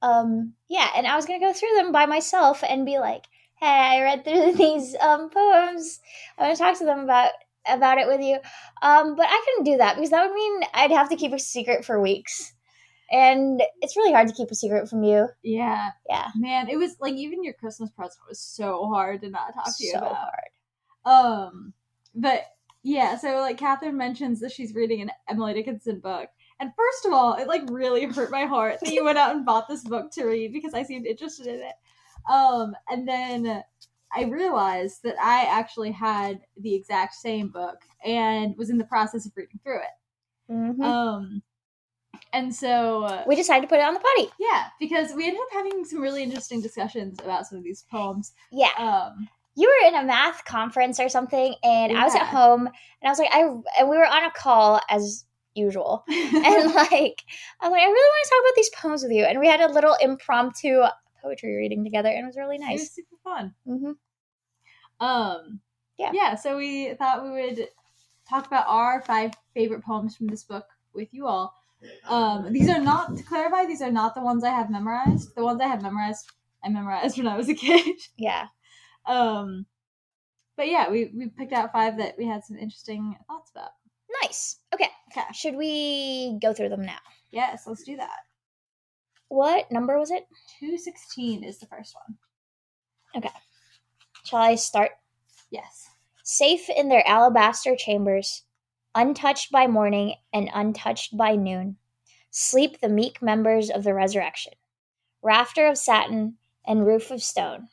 [0.02, 3.26] Um yeah, and I was going to go through them by myself and be like,
[3.56, 6.00] "Hey, I read through these um poems.
[6.38, 7.32] I'm going to talk to them about
[7.68, 8.40] about it with you."
[8.82, 11.40] Um, but I couldn't do that because that would mean I'd have to keep a
[11.40, 12.54] secret for weeks.
[13.12, 15.28] And it's really hard to keep a secret from you.
[15.44, 15.90] Yeah.
[16.08, 16.28] Yeah.
[16.36, 19.84] Man, it was like even your Christmas present was so hard to not talk to
[19.84, 20.10] you about.
[20.12, 21.46] so hard.
[21.46, 21.74] Um,
[22.14, 22.44] but
[22.84, 26.30] yeah, so like Kathrine mentions that she's reading an Emily Dickinson book.
[26.60, 29.46] And first of all, it like really hurt my heart that you went out and
[29.46, 31.76] bought this book to read because I seemed interested in it.
[32.32, 33.64] Um, and then
[34.14, 39.26] I realized that I actually had the exact same book and was in the process
[39.26, 40.52] of reading through it.
[40.52, 40.84] Mhm.
[40.84, 41.42] Um,
[42.34, 44.30] and so uh, we decided to put it on the potty.
[44.40, 48.34] yeah, because we ended up having some really interesting discussions about some of these poems.
[48.52, 48.70] Yeah.
[48.78, 53.04] Um, you were in a math conference or something, and I was at home, and
[53.06, 53.42] I was like, I
[53.80, 57.92] and we were on a call as usual, and like I was like, I really
[57.92, 60.84] want to talk about these poems with you, and we had a little impromptu
[61.22, 62.80] poetry reading together, and it was really nice.
[62.80, 63.54] It was super fun.
[63.66, 63.92] hmm
[65.00, 65.60] Um,
[65.98, 66.12] Yeah.
[66.14, 66.36] yeah.
[66.36, 67.68] So we thought we would
[68.30, 71.54] talk about our five favorite poems from this book with you all.
[72.08, 73.66] Um, these are not to clarify.
[73.66, 75.34] These are not the ones I have memorized.
[75.36, 76.30] The ones I have memorized,
[76.64, 77.96] I memorized when I was a kid.
[78.18, 78.48] Yeah.
[79.06, 79.66] um,
[80.58, 83.70] but yeah, we we picked out five that we had some interesting thoughts about.
[84.24, 84.58] Nice.
[84.74, 84.90] Okay.
[85.12, 85.26] Okay.
[85.34, 86.98] Should we go through them now?
[87.32, 88.18] Yes, let's do that.
[89.30, 90.26] What number was it?
[90.60, 92.18] Two sixteen is the first one.
[93.16, 93.34] Okay.
[94.26, 94.92] Shall I start?
[95.50, 95.88] Yes.
[96.24, 98.44] Safe in their alabaster chambers,
[98.96, 101.78] untouched by morning and untouched by noon,
[102.32, 104.54] sleep the meek members of the resurrection.
[105.22, 107.68] Rafter of satin and roof of stone.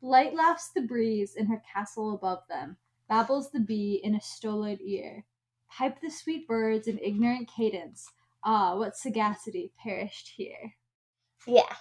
[0.00, 2.76] Light laughs the breeze in her castle above them,
[3.08, 5.24] babbles the bee in a stolid ear.
[5.70, 8.06] Pipe the sweet birds in ignorant cadence.
[8.44, 10.74] Ah, what sagacity perished here.
[11.46, 11.76] Yeah.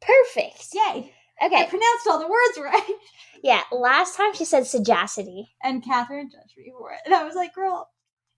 [0.00, 0.68] Perfect.
[0.72, 1.12] Yay!
[1.40, 2.90] I pronounced all the words right.
[3.42, 3.60] Yeah.
[3.72, 5.50] Last time she said sagacity.
[5.62, 7.00] And Kathrine judged me for it.
[7.04, 7.90] And I was like, girl,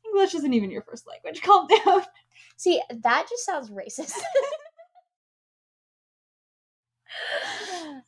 [0.05, 1.43] English isn't even your first language.
[1.45, 2.03] Calm down.
[2.57, 4.15] See, that just sounds racist.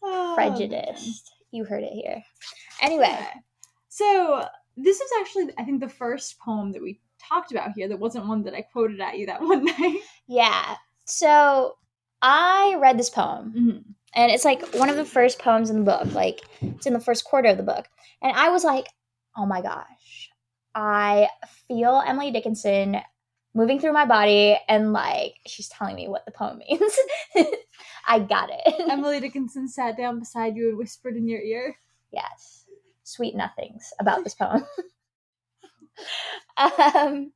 [0.02, 1.32] Oh, Prejudiced.
[1.50, 2.22] You heard it here.
[2.82, 3.06] Anyway.
[3.06, 3.26] Okay.
[3.88, 4.44] So
[4.76, 8.26] this is actually, I think, the first poem that we talked about here that wasn't
[8.26, 10.00] one that I quoted at you that one night.
[10.26, 10.76] Yeah.
[11.04, 11.76] So
[12.22, 13.54] I read this poem.
[13.56, 13.94] Mhm.
[14.14, 17.00] And it's like one of the first poems in the book like it's in the
[17.00, 17.86] first quarter of the book.
[18.22, 18.86] And i was like
[19.36, 20.30] oh my gosh.
[20.74, 21.28] I
[21.68, 22.98] feel emily dickinson
[23.54, 26.96] moving through my body and like she's telling me what the poem means.
[28.06, 28.90] I got it.
[28.90, 31.76] Emily Dickinson sat down beside you and whispered in your ear.
[32.12, 32.64] yes.
[33.02, 34.64] Sweet nothings about this poem.
[36.56, 37.32] Um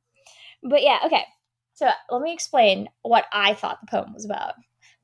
[0.63, 1.25] but yeah okay.
[1.73, 4.53] So let me explain what i thought the poem was about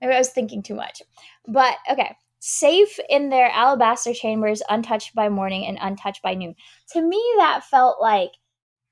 [0.02, 1.02] maybe i was thinking too much.
[1.48, 2.16] But okay.
[2.42, 6.56] Safe in their alabaster chambers untouched by morning and untouched by noon.
[6.94, 8.32] To me that felt like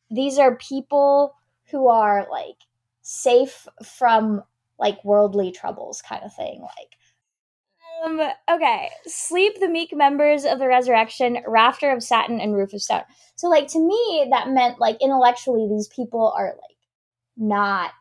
[0.09, 1.33] these are people
[1.71, 2.57] who are like
[3.01, 4.43] safe from
[4.79, 6.97] like worldly troubles kind of thing like.
[8.03, 8.89] Um okay.
[9.05, 13.03] Sleep the meek members of the resurrection rafter of satin and roof of stone.
[13.35, 16.77] So like to me that meant like intellectually these people are like
[17.37, 17.91] not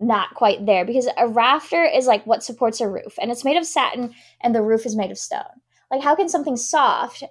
[0.00, 3.56] not quite there because a rafter is like what supports a roof and it's made
[3.56, 5.42] of satin and the roof is made of stone.
[5.90, 7.24] Like how can something soft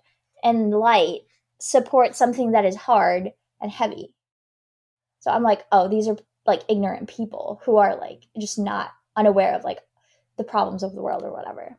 [0.43, 1.21] and light
[1.59, 4.13] support something that is hard and heavy?
[5.19, 9.55] So i'm like oh these are like ignorant people who are like just not unaware
[9.55, 9.79] of like
[10.37, 11.77] the problems of the world or whatever.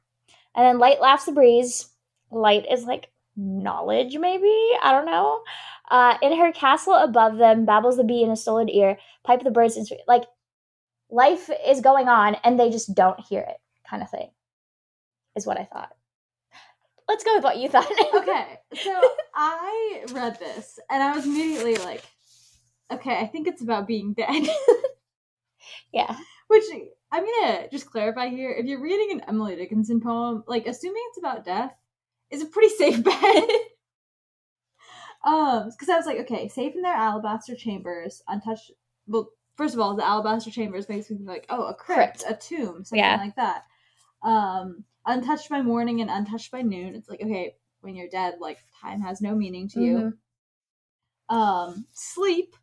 [0.55, 1.89] And then light laughs the breeze.
[2.31, 4.53] Light is like knowledge maybe?
[4.83, 5.41] I don't know.
[5.91, 8.99] Uh, in her castle above them babbles the bee in a stolid ear.
[9.25, 10.25] Pipe the birds in like
[11.11, 13.57] life is going on and they just don't hear it
[13.89, 14.31] kind of thing
[15.37, 15.91] is what i thought
[17.09, 19.01] let's go with what you thought Okay, so
[19.35, 22.03] I read this and I was immediately like,
[22.93, 24.47] okay, I think it's about being dead.
[25.93, 26.17] Yeah.
[26.49, 26.65] Which
[27.11, 28.51] I'm gonna just clarify here.
[28.51, 31.73] If you're reading an Emily Dickinson poem, like assuming it's about death,
[32.31, 33.17] is a pretty safe bet.
[35.25, 38.73] um, because I was like, okay, safe in their alabaster chambers, untouched.
[39.07, 42.35] Well, first of all, the alabaster chambers makes me think like, oh, a crypt, a
[42.35, 43.17] tomb, something Yeah.
[43.17, 43.65] like that.
[44.23, 46.95] Um, untouched by morning and untouched by noon.
[46.95, 50.13] It's like, okay, when you're dead, like time has no meaning to you.
[51.31, 51.35] Mhm.
[51.37, 52.57] Um, sleep,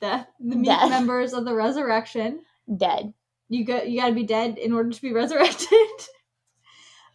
[0.00, 0.88] death, the Death.
[0.90, 2.40] members of the resurrection
[2.76, 3.12] Dead.
[3.48, 5.68] you got you got to be dead in order to be resurrected.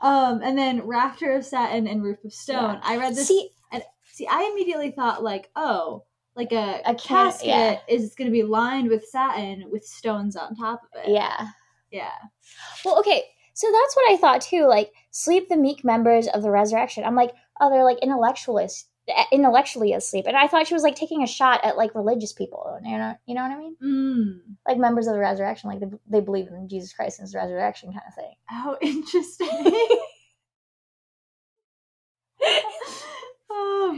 [0.01, 2.75] um, and then rafter of satin and roof of stone.
[2.75, 2.81] Yeah.
[2.83, 3.27] I read this.
[3.27, 3.49] See,
[4.11, 6.03] see, I immediately thought like, oh,
[6.35, 7.79] like a, A casket yeah.
[7.87, 11.11] is going to be lined with satin with stones on top of it.
[11.11, 11.47] yeah.
[11.91, 12.11] yeah,
[12.85, 13.23] Well, okay.
[13.53, 14.65] So that's what I thought too.
[14.65, 17.03] Like, sleep the meek members of the resurrection.
[17.03, 20.25] I'm like, oh, they're like intellectualists, eh, intellectually asleep.
[20.25, 22.79] And I thought she was like taking a shot at like religious people.
[22.83, 23.75] You know, you know what I mean?
[23.83, 24.55] mm.
[24.65, 27.91] Like members of the resurrection, like they, they believe in Jesus Christ and his resurrection
[27.91, 28.33] kind of thing.
[28.51, 29.97] Oh, interesting.
[33.53, 33.93] Oh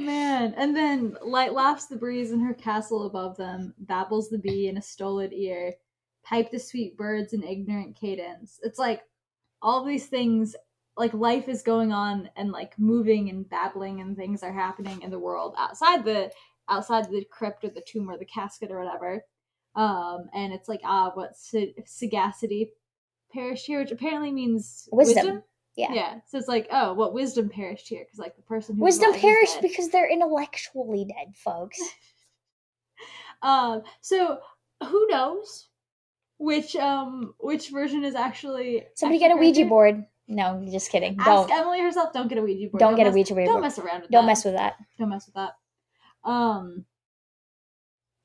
[0.55, 4.77] And then light laughs the breeze in her castle above them, babbles the bee in
[4.77, 5.73] a stolid ear,
[6.23, 8.59] pipe the sweet birds in ignorant cadence.
[8.63, 9.01] It's like
[9.61, 10.55] all these things
[10.95, 15.09] like life is going on and like moving and babbling and things are happening in
[15.09, 16.31] the world outside the
[16.69, 19.23] outside the crypt or the tomb or the casket or whatever.
[19.75, 22.71] Um and it's like ah what sa- sagacity
[23.31, 25.41] perished here, which apparently means Wisdom.
[25.75, 25.93] Yeah.
[25.93, 26.19] yeah.
[26.27, 28.03] So it's like, oh, what wisdom perished here?
[28.05, 31.79] Because like the person who Wisdom perished because they're intellectually dead, folks.
[33.41, 33.81] Um.
[33.99, 34.39] So
[34.81, 35.67] who knows
[36.37, 40.05] which um which version is actually Somebody get a Ouija board.
[40.27, 41.17] No, just kidding.
[41.19, 42.13] Ask Don't Emily herself.
[42.13, 42.79] Don't get a Ouija board.
[42.79, 43.45] don't get a Ouija board.
[43.47, 44.27] Don't mess around with Don't that.
[44.27, 44.75] mess with that.
[44.97, 45.51] Don't mess with that.
[46.23, 46.85] Um.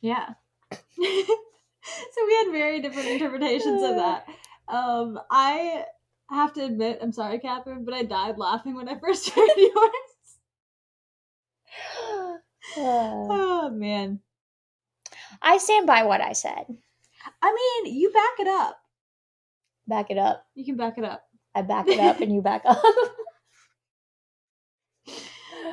[0.01, 0.29] Yeah.
[0.73, 4.27] so we had very different interpretations of that.
[4.69, 5.19] Um.
[5.31, 5.87] I
[6.37, 9.75] have to admit, I'm sorry, Kathrine, but I died laughing when I first heard yours.
[12.77, 14.21] Oh man.
[15.41, 16.65] I stand by what I said.
[17.43, 18.79] I mean, you back it up.
[19.87, 20.45] Back it up.
[20.55, 21.25] You can back it up.
[21.55, 22.83] I back it up and you back up.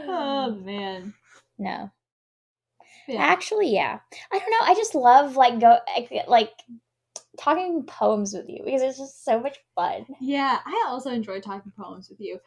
[0.08, 1.14] Oh man.
[1.58, 1.90] no.
[3.08, 3.22] Yeah.
[3.22, 4.00] Actually, yeah.
[4.32, 4.58] I don't know.
[4.62, 5.80] I just love like go
[6.28, 6.52] like
[7.38, 10.06] talking poems with you because it's just so much fun.
[10.22, 12.40] Yeah, I also enjoy talking poems with you.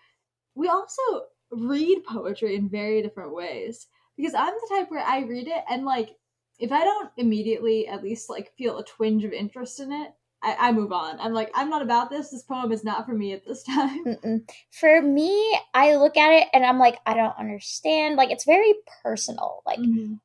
[0.55, 1.03] We also
[1.51, 5.85] read poetry in very different ways because I'm the type where I read it and
[5.85, 6.11] like
[6.59, 10.57] if I don't immediately at least like feel a twinge of interest in it, I,
[10.59, 11.19] I move on.
[11.21, 12.31] I'm like, I'm not about this.
[12.31, 14.05] This poem is not for me at this time.
[14.05, 14.51] Mm-mm.
[14.73, 18.17] For me, I look at it and I'm like, I don't understand.
[18.17, 19.63] Like it's very personal.
[19.67, 20.21] Like Mhm.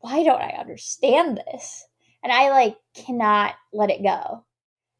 [0.00, 1.86] why don't I understand this?
[2.22, 4.44] And I like cannot let it go.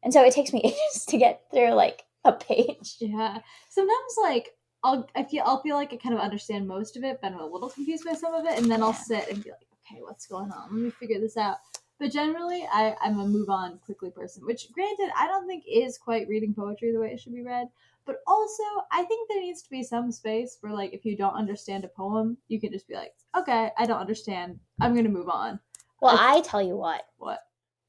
[0.03, 2.95] And so it takes me ages to get through like a page.
[2.99, 3.39] Yeah.
[3.69, 4.49] Sometimes like
[4.83, 7.39] I'll I feel I'll feel like I kind of understand most of it, but I'm
[7.39, 10.01] a little confused by some of it, and then I'll sit and be like, okay,
[10.01, 10.69] what's going on?
[10.71, 11.57] Let me figure this out.
[11.99, 15.99] But generally, I, I'm a move on quickly person, which granted I don't think is
[15.99, 17.67] quite reading poetry the way it should be read.
[18.05, 21.35] But also, I think there needs to be some space where, like, if you don't
[21.35, 24.59] understand a poem, you can just be like, okay, I don't understand.
[24.79, 25.59] I'm gonna move on.
[26.01, 27.39] Well, I- tell you what, What?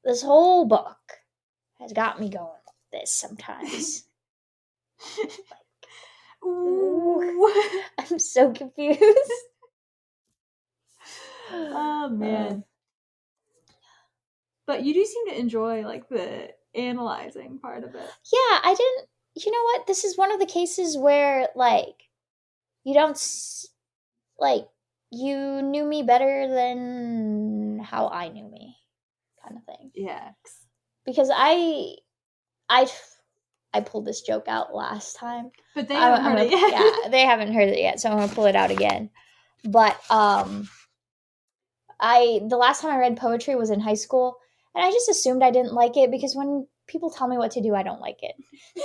[0.03, 0.97] this whole book
[1.79, 4.03] has got me going like this sometimes.
[6.45, 7.53] Ooh.
[7.97, 9.01] I'm so confused.
[11.51, 12.63] oh uh, man.
[14.65, 18.01] But you do seem to enjoy like the analyzing part of it.
[18.31, 19.09] Yeah, I didn't.
[19.35, 19.87] You know what?
[19.87, 22.03] This is one of the cases where, like,
[22.83, 23.19] you don't,
[24.37, 24.67] like,
[25.13, 28.77] you knew me better than how I knew me,
[29.43, 29.91] kind of thing.
[29.93, 30.31] Yeah.
[31.05, 31.95] Because I,
[32.67, 32.87] I,
[33.73, 35.51] I pulled this joke out last time.
[35.75, 36.93] But they haven't I'm heard it gonna- yet.
[37.03, 39.09] yeah, they haven't heard it yet, so I'm gonna pull it out again.
[39.65, 40.67] But um,
[41.99, 44.37] I the last time I read poetry was in high school,
[44.75, 47.61] and I just assumed I didn't like it because when people tell me what to
[47.61, 48.35] do, I don't like it.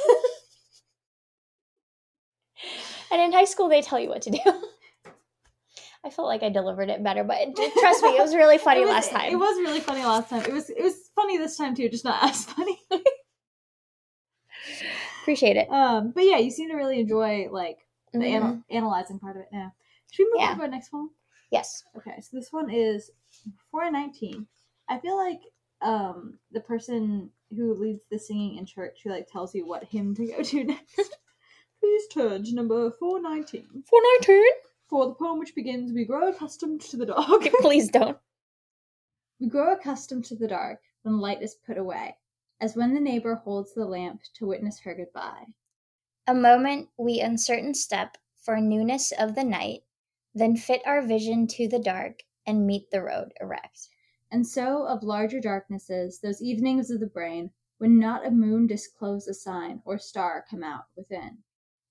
[3.10, 4.38] and in high school, they tell you what to do.
[6.04, 7.36] I felt like I delivered it better, but
[7.78, 9.32] trust me, it was really funny was- last time.
[9.32, 10.42] It was really funny last time.
[10.44, 12.78] It was it was funny this time too, just not as funny.
[15.22, 15.70] Appreciate it.
[15.70, 17.78] Um, but yeah, you seem to really enjoy like
[18.12, 18.24] the Mhm.
[18.24, 19.72] anal- analyzing part of it now.
[20.10, 20.50] Should we move Yeah.
[20.52, 21.10] on to our next one?
[21.50, 21.84] Yes.
[21.96, 23.10] Okay, so this one is
[23.70, 24.46] 419.
[24.88, 25.40] I feel like
[25.80, 30.14] um the person who leads the singing in church who like tells you what hymn
[30.14, 31.16] to go to next.
[31.80, 33.84] Please turn to number 419.
[33.88, 34.42] For my turn.
[34.88, 37.42] For the poem which begins, we grow accustomed to the dark.
[37.60, 38.18] Please don't.
[39.38, 42.16] we grow accustomed to the dark when light is put away.
[42.60, 45.46] as when the neighbor holds the lamp to witness her goodbye.
[46.26, 49.84] A moment we uncertain step for newness of the night,
[50.34, 53.88] then fit our vision to the dark and meet the road erect.
[54.30, 59.28] And so of larger darknesses, those evenings of the brain, when not a moon disclose
[59.28, 61.38] a sign or star come out within.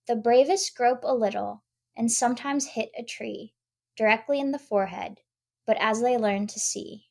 [0.07, 1.63] The bravest grope a little,
[1.97, 3.53] and sometimes hit a tree,
[3.97, 5.19] directly in the forehead,
[5.65, 7.03] but as they learn to see.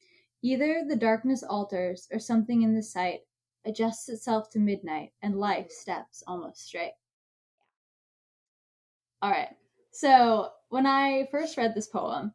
[0.42, 3.20] Either the darkness alters, or something in the sight
[3.64, 6.94] adjusts itself to midnight, and life steps almost straight.
[9.20, 9.48] All right.
[9.92, 12.32] So when I first read this poem,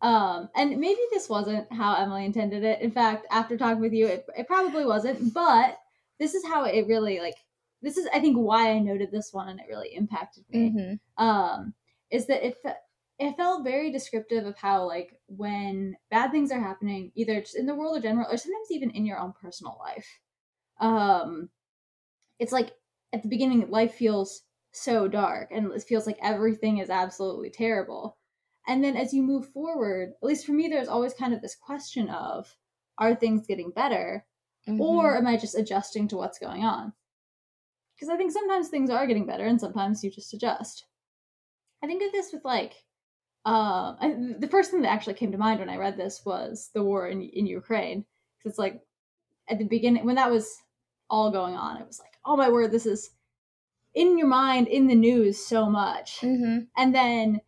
[0.00, 2.80] um, and maybe this wasn't how Emily intended it.
[2.80, 5.32] In fact, after talking with you, it, it probably wasn't.
[5.32, 5.78] But
[6.18, 7.36] this is how it really like.
[7.82, 10.70] This is, I think, why I noted this one, and it really impacted me.
[10.70, 11.24] Mm-hmm.
[11.24, 11.74] Um,
[12.10, 12.76] is that it fe-
[13.18, 17.66] it felt very descriptive of how like when bad things are happening, either just in
[17.66, 20.20] the world or general, or sometimes even in your own personal life.
[20.80, 21.50] Um,
[22.38, 22.76] it's like
[23.12, 28.18] at the beginning, life feels so dark and it feels like everything is absolutely terrible.
[28.66, 31.54] And then as you move forward, at least for me, there's always kind of this
[31.56, 32.56] question of
[32.98, 34.26] are things getting better
[34.66, 34.78] Mhm.
[34.78, 36.92] or am I just adjusting to what's going on?
[37.96, 40.86] Because I think sometimes things are getting better and sometimes you just adjust.
[41.84, 42.72] I think of this with like,
[43.44, 46.70] um, I, the first thing that actually came to mind when I read this was
[46.72, 48.06] the war in, in Ukraine.
[48.38, 48.80] Because it's like
[49.48, 50.56] at the beginning, when that was
[51.10, 53.10] all going on, it was like, oh my word, this is
[53.92, 56.20] in your mind, in the news so much.
[56.22, 56.68] Mhm.
[56.74, 57.42] And then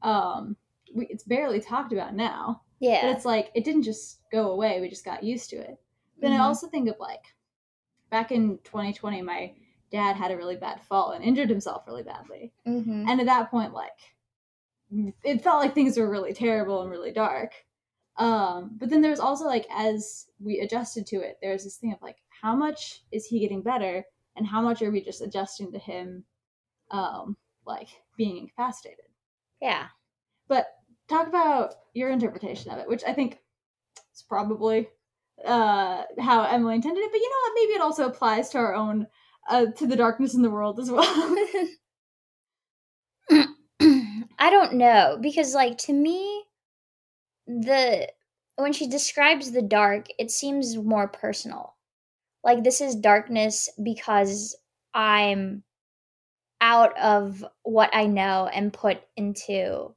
[0.00, 0.56] um,
[0.94, 2.62] we, it's barely talked about now.
[2.78, 4.80] Yeah, But it's like it didn't just go away.
[4.80, 5.76] We just got used to it.
[6.20, 6.44] Then I Mhm.
[6.44, 7.24] also think of like
[8.10, 9.52] back in 2020, my
[9.90, 12.52] dad had a really bad fall and injured himself really badly.
[12.66, 13.08] Mhm.
[13.08, 13.98] And at that point, like
[15.24, 17.52] it felt like things were really terrible and really dark.
[18.16, 21.92] Um, but then there was also like as we adjusted to it, there's this thing
[21.92, 24.04] of like how much is he getting better
[24.36, 26.24] and how much are we just adjusting to him
[26.90, 29.06] um like being incapacitated.
[29.60, 29.88] Yeah.
[30.48, 30.66] But
[31.08, 33.40] talk about your interpretation of it, which I think
[34.14, 34.88] is probably
[35.44, 37.12] uh, how Emily intended it.
[37.12, 37.52] But you know what?
[37.54, 39.06] Maybe it also applies to our own,
[39.48, 41.36] uh, to the darkness in the world as well.
[43.80, 46.44] I don't know because like to me
[47.46, 48.08] the
[48.56, 51.74] when she describes the dark it seems more personal.
[52.44, 54.56] Like this is darkness because
[54.94, 55.64] I'm
[56.60, 59.94] out of what I know and put into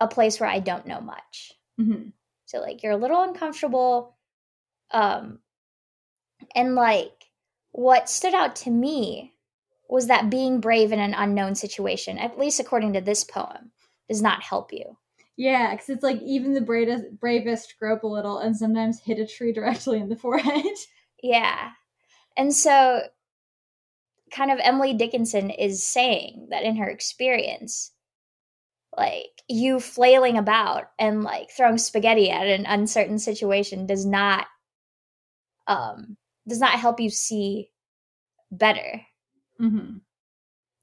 [0.00, 1.52] a place where I don't know much.
[1.80, 2.12] Mhm.
[2.46, 4.16] So like you're a little uncomfortable
[4.90, 5.40] um
[6.54, 7.27] and like
[7.78, 9.32] what stood out to me
[9.88, 13.70] was that being brave in an unknown situation, at least according to this poem,
[14.08, 14.96] does not help you.
[15.36, 19.26] Yeah, because it's like even the bravest, bravest grope a little and sometimes hit a
[19.28, 20.64] tree directly in the forehead.
[21.20, 21.70] Yeah.
[22.36, 23.02] And so
[24.30, 27.90] kind of Emily Dickinson is saying that in her experience,
[28.96, 34.46] like you flailing about and like throwing spaghetti at an uncertain situation does not
[35.66, 36.16] um
[36.48, 37.70] does not help you see
[38.50, 39.02] better.
[39.60, 39.98] mm-hmm.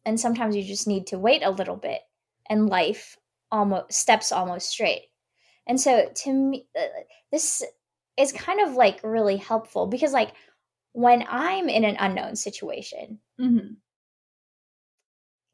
[0.06, 2.02] and sometimes you just need to wait a little bit
[2.50, 3.18] and life
[3.52, 5.04] almost steps almost straight
[5.68, 6.84] and so to me uh,
[7.32, 7.64] this
[8.18, 10.32] is kind of like really helpful because like
[10.94, 13.74] when i'm in an unknown situation Mm-hmm.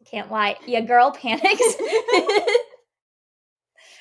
[0.06, 1.46] can't lie your girl panics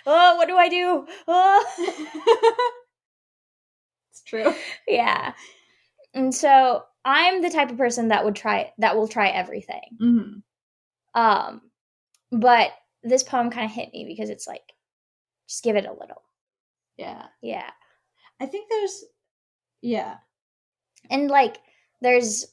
[0.07, 1.65] oh what do i do oh
[4.11, 4.53] it's true.
[4.89, 5.33] yeah
[6.15, 10.39] and so i'm the type of person that would try that will try everything Mm-hmm.
[11.15, 11.63] Um,
[12.33, 12.71] but
[13.03, 14.63] this poem kind of hit me because it's like,
[15.49, 16.23] just give it a little.
[16.97, 17.27] Yeah.
[17.43, 17.71] Yeah.
[18.41, 19.05] I think there's,
[19.83, 20.17] yeah.
[21.11, 21.59] And like,
[22.01, 22.47] there's,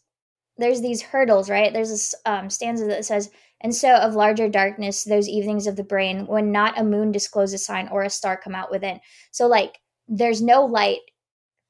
[0.58, 1.72] there's these hurdles, right?
[1.72, 3.30] There's this um, stanza that says,
[3.62, 7.66] and so of larger darkness, those evenings of the brain, when not a moon discloses
[7.66, 9.00] sign or a star come out within.
[9.32, 11.00] So like, there's no light,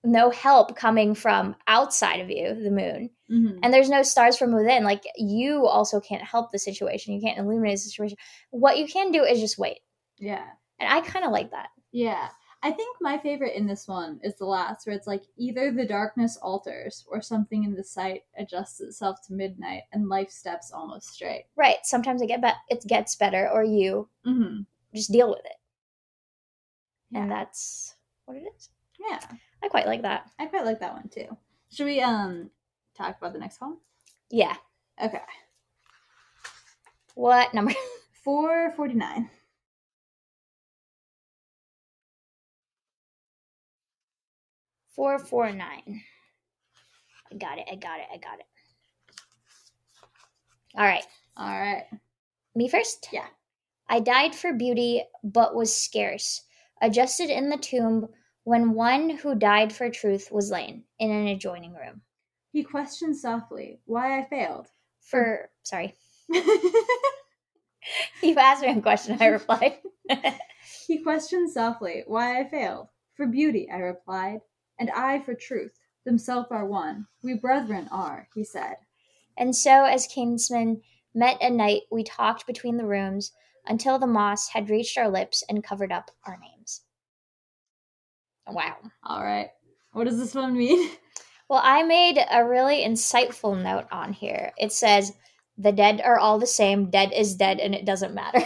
[0.03, 3.59] no help coming from outside of you, the moon, Mm-hmm.
[3.61, 4.85] and there's no stars from within.
[4.85, 7.13] Like, you also can't help the situation.
[7.13, 8.17] You can't illuminate the situation.
[8.51, 9.79] What you can do is just wait.
[10.17, 10.45] Yeah.
[10.79, 11.67] And I kind of like that.
[11.91, 12.29] Yeah.
[12.63, 15.85] I think my favorite in this one is the last, where it's like either the
[15.85, 21.09] darkness alters or something in the sight adjusts itself to midnight and life steps almost
[21.09, 21.45] straight.
[21.57, 21.77] Right.
[21.83, 24.61] Sometimes it get be- it gets better, or you Mm-hmm.
[24.95, 25.57] just deal with it,
[27.13, 27.95] and that's
[28.25, 28.69] what it is.
[28.99, 29.19] Yeah.
[29.63, 30.29] I quite like that.
[30.39, 31.35] I quite like that one too.
[31.71, 32.49] Should we um
[32.95, 33.77] talk about the next one?
[34.29, 34.55] Yeah.
[35.03, 35.21] Okay.
[37.15, 37.73] What number?
[38.23, 39.29] 449.
[44.97, 46.01] Four four nine.
[47.31, 47.65] I got it.
[47.71, 48.07] I got it.
[48.11, 48.47] I got it.
[50.75, 51.05] All right.
[51.37, 51.83] All right.
[52.55, 53.07] Me first?
[53.11, 53.27] Yeah.
[53.87, 56.41] I died for beauty, but was scarce,
[56.81, 58.07] adjusted in the tomb
[58.47, 62.01] when one who died for truth was lain in an adjoining room.
[62.53, 64.67] He questioned softly why I failed.
[65.01, 65.95] For, sorry.
[68.21, 69.77] You asked me a question, I replied.
[70.87, 72.87] he questioned softly why I failed.
[73.15, 74.41] For beauty, I replied,
[74.79, 75.79] and I for truth.
[76.05, 77.07] Themself are one.
[77.23, 78.75] We brethren are, he said.
[79.37, 80.81] And so, as kinsmen
[81.13, 83.31] met at night, we talked between the rooms
[83.65, 86.56] until the moss had reached our lips and covered up our names.
[88.49, 88.75] Wow.
[89.03, 89.49] All right.
[89.91, 90.89] What does this one mean?
[91.49, 94.51] Well, I made a really insightful note on here.
[94.57, 95.13] It says,
[95.57, 96.89] The dead are all the same.
[96.89, 98.39] Dead is dead, and it doesn't matter.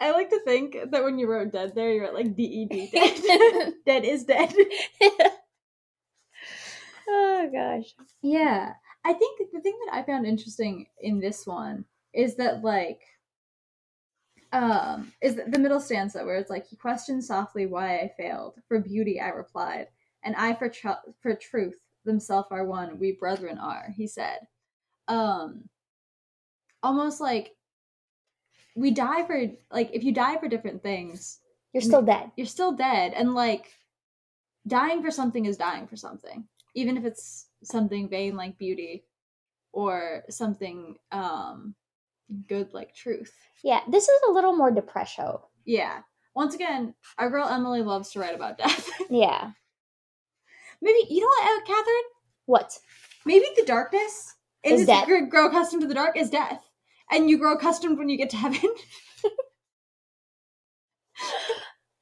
[0.00, 2.66] I like to think that when you wrote dead there, you wrote like D E
[2.66, 2.88] D.
[2.92, 3.72] Dead.
[3.86, 4.52] dead is dead.
[7.08, 7.94] oh, gosh.
[8.20, 8.72] Yeah.
[9.04, 13.00] I think the thing that I found interesting in this one is that like
[14.52, 18.54] um is the middle stanza where it's like he questioned softly why I failed.
[18.68, 19.88] For beauty I replied,
[20.24, 21.74] and I for tr- for truth.
[22.04, 24.38] Themself are one, we brethren are, he said.
[25.08, 25.68] Um
[26.82, 27.52] almost like
[28.74, 29.40] we die for
[29.70, 31.38] like if you die for different things,
[31.72, 32.30] You're still dead.
[32.36, 33.72] you're still dead and like
[34.66, 36.44] dying for something is dying for something
[36.74, 39.04] even if it's something vain like beauty
[39.72, 41.74] or something um
[42.48, 45.32] good like truth Yeah, this is a little more depression.
[45.64, 46.00] yeah
[46.34, 49.50] once again our girl emily loves to write about death Yeah.
[50.80, 52.08] maybe you know what uh, Kathrine
[52.46, 52.78] What?
[53.26, 55.06] maybe the darkness Is is death.
[55.06, 56.62] gr- grow accustomed to the dark is death
[57.10, 58.60] and you grow accustomed when you get to heaven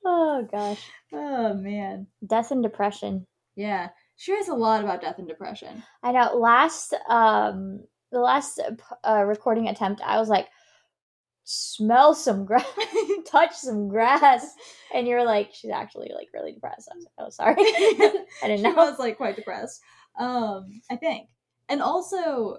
[0.04, 0.82] Oh, gosh.
[1.12, 3.26] oh man Death and depression.
[3.56, 6.36] yeah she writes a lot about death and depression I know.
[6.36, 7.80] Last, um,
[8.12, 8.61] the last
[9.06, 10.48] uh, recording attempt, I was like,
[11.44, 12.64] smell some grass,
[13.26, 14.54] touch some grass,
[14.94, 16.88] and you're like, she's actually like really depressed.
[16.92, 17.54] I was like, oh, sorry,
[18.42, 18.70] I didn't she know.
[18.70, 19.80] I was like quite depressed.
[20.18, 21.28] Um, I think,
[21.68, 22.58] and also,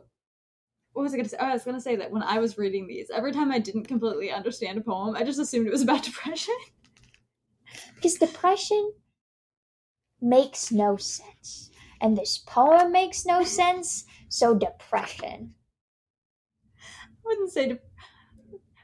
[0.94, 1.38] what was I gonna say?
[1.40, 3.88] Oh, I was gonna say that when I was reading these, every time I didn't
[3.88, 6.56] completely understand a poem, I just assumed it was about depression.
[7.96, 8.92] because depression
[10.22, 11.72] makes no sense,
[12.02, 14.06] and this poem makes no sense.
[14.32, 15.56] So depression.
[17.08, 17.68] I wouldn't say.
[17.68, 17.80] De-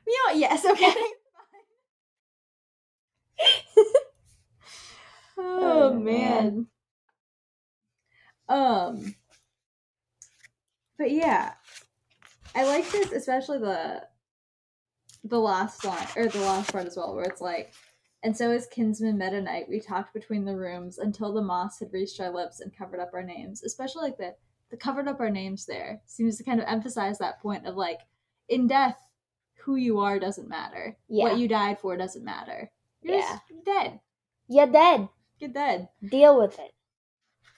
[0.08, 0.34] you know?
[0.36, 0.66] Yes.
[0.66, 0.94] Okay.
[5.38, 6.68] oh Oh, man.
[8.50, 9.16] Um.
[10.98, 11.54] But yeah,
[12.56, 14.04] I like this, especially the
[15.24, 17.74] the last line or the last part as well, where it's like,
[18.24, 21.80] and so as kinsman met at night, we talked between the rooms until the moss
[21.80, 23.64] had reached our lips and covered up our names.
[23.64, 24.36] Especially like the
[24.76, 28.00] covered up our names there seems to kind of emphasize that point of like,
[28.50, 28.98] in death,
[29.64, 30.98] who you are doesn't matter.
[31.08, 31.24] Yeah.
[31.26, 32.70] What you died for doesn't matter.
[33.02, 33.22] You're Yeah.
[33.50, 34.00] just dead.
[34.50, 35.10] You're dead.
[35.40, 35.88] you're dead.
[36.10, 36.72] Deal with it.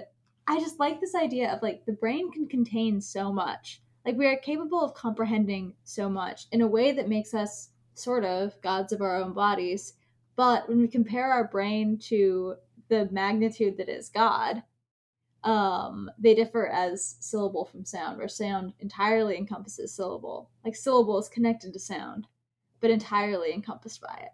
[0.47, 3.81] I just like this idea of like the brain can contain so much.
[4.05, 8.25] Like we are capable of comprehending so much in a way that makes us sort
[8.25, 9.93] of gods of our own bodies.
[10.35, 12.55] But when we compare our brain to
[12.89, 14.61] the magnitude that is God,
[15.43, 20.49] um, they differ as syllable from sound, where sound entirely encompasses syllable.
[20.63, 22.27] Like syllable is connected to sound,
[22.79, 24.31] but entirely encompassed by it.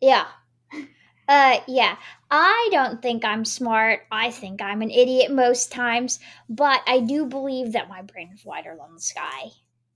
[0.00, 0.26] Yeah.
[1.28, 1.96] Uh, yeah.
[2.30, 4.02] I don't think I'm smart.
[4.12, 8.44] I think I'm an idiot most times, but I do believe that my brain is
[8.44, 9.50] wider than the sky.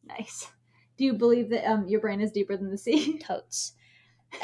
[0.04, 0.48] Nice.
[0.96, 3.18] Do you believe that um your brain is deeper than the sea?
[3.24, 3.74] Totes.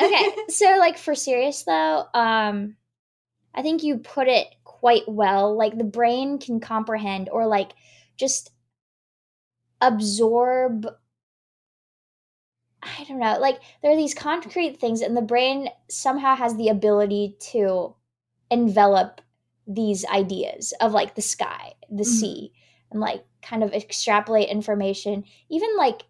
[0.00, 2.76] Okay, so like for serious though, um,
[3.52, 4.46] I think you put it
[4.80, 5.56] quite well.
[5.56, 7.72] Like the brain can comprehend or like
[8.16, 8.50] just
[9.80, 10.86] absorb
[12.82, 13.38] I don't know.
[13.38, 17.94] Like there are these concrete things, and the brain somehow has the ability to
[18.50, 19.20] envelop
[19.66, 22.06] these ideas of like the sky, the Mhm.
[22.06, 22.52] sea,
[22.90, 26.02] and like kind of extrapolate information, even like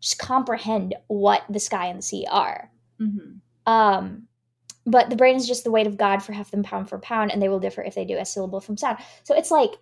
[0.00, 2.70] just comprehend what the sky and the sea are.
[3.00, 3.38] mm-hmm.
[3.66, 4.28] Um,
[4.86, 7.30] but the brain is just the weight of God for half them pound for pound,
[7.30, 8.98] and they will differ if they do a syllable from sound.
[9.24, 9.72] So it's like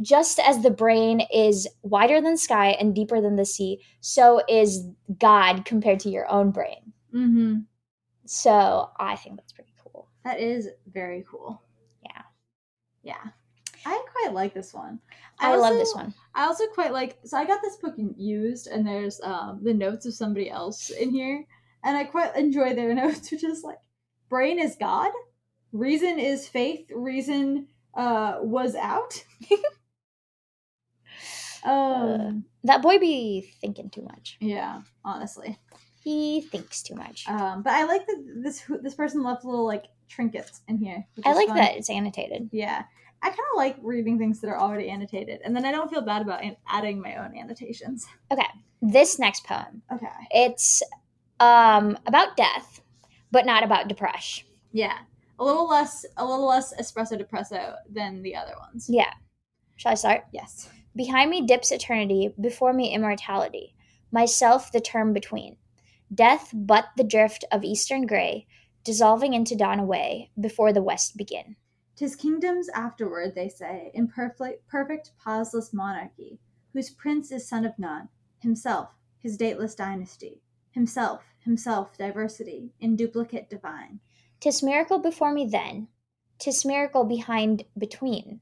[0.00, 4.84] just as the brain is wider than sky and deeper than the sea, so is
[5.18, 6.92] God compared to your own brain.
[7.14, 7.60] Mm-hmm.
[8.26, 10.08] So I think that's pretty cool.
[10.24, 11.62] That is very cool.
[12.04, 12.22] Yeah.
[13.02, 13.30] Yeah.
[13.84, 14.98] I quite like this one.
[15.38, 16.14] I, love also- this one.
[16.34, 20.06] I also quite like so I got this book used and there's um the notes
[20.06, 21.46] of somebody else in here
[21.84, 23.78] and I quite enjoy their notes which is like
[24.28, 25.10] brain is God,
[25.72, 29.24] reason is faith, reason uh was out.
[31.64, 34.36] um That boy be thinking too much.
[34.40, 35.58] yeah, honestly.
[36.02, 37.24] He thinks too much.
[37.28, 41.04] Um but I like that this this person left little like trinkets in here.
[41.24, 41.56] I like fun.
[41.56, 42.48] that it's annotated.
[42.52, 42.84] Yeah.
[43.22, 46.02] I kind of like reading things that are already annotated, and then I don't feel
[46.02, 48.06] bad about an- adding my own annotations.
[48.30, 48.46] Okay,
[48.82, 50.06] this next poem, Okay.
[50.30, 50.82] it's
[51.40, 52.82] um about death,
[53.30, 54.46] but not about depression.
[54.72, 54.98] Yeah,
[55.38, 58.86] a little less, a little less espresso depresso than the other ones.
[58.88, 59.12] Yeah.
[59.76, 60.24] Shall I start?
[60.32, 60.70] Yes.
[60.94, 63.74] Behind me dips eternity, before me immortality,
[64.10, 65.56] myself the term between.
[66.14, 68.46] Death but the drift of eastern gray,
[68.84, 71.56] dissolving into dawn away, before the west begin.
[71.96, 76.38] Tis kingdoms afterward, they say, in perfect, perfect pauseless monarchy,
[76.72, 78.08] whose prince is son of none,
[78.38, 80.40] himself, his dateless dynasty,
[80.76, 83.98] himself, himself, diversity, in duplicate divine.
[84.40, 85.88] Tis miracle before me then,
[86.38, 88.40] tis miracle behind between.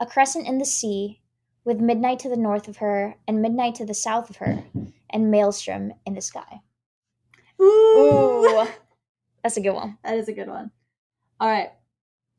[0.00, 1.20] A crescent in the sea,
[1.64, 4.62] with midnight to the north of her, and midnight to the south of her,
[5.10, 6.60] and maelstrom in the sky.
[7.60, 8.66] Ooh!
[9.42, 9.98] That's a good one.
[10.04, 10.70] that is a good one.
[11.40, 11.72] All right,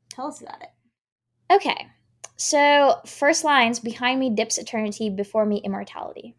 [0.08, 0.70] tell us about it.
[1.52, 1.88] Okay,
[2.36, 6.34] so first lines behind me dips eternity, before me immortality.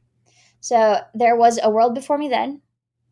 [0.61, 2.61] So there was a world before me then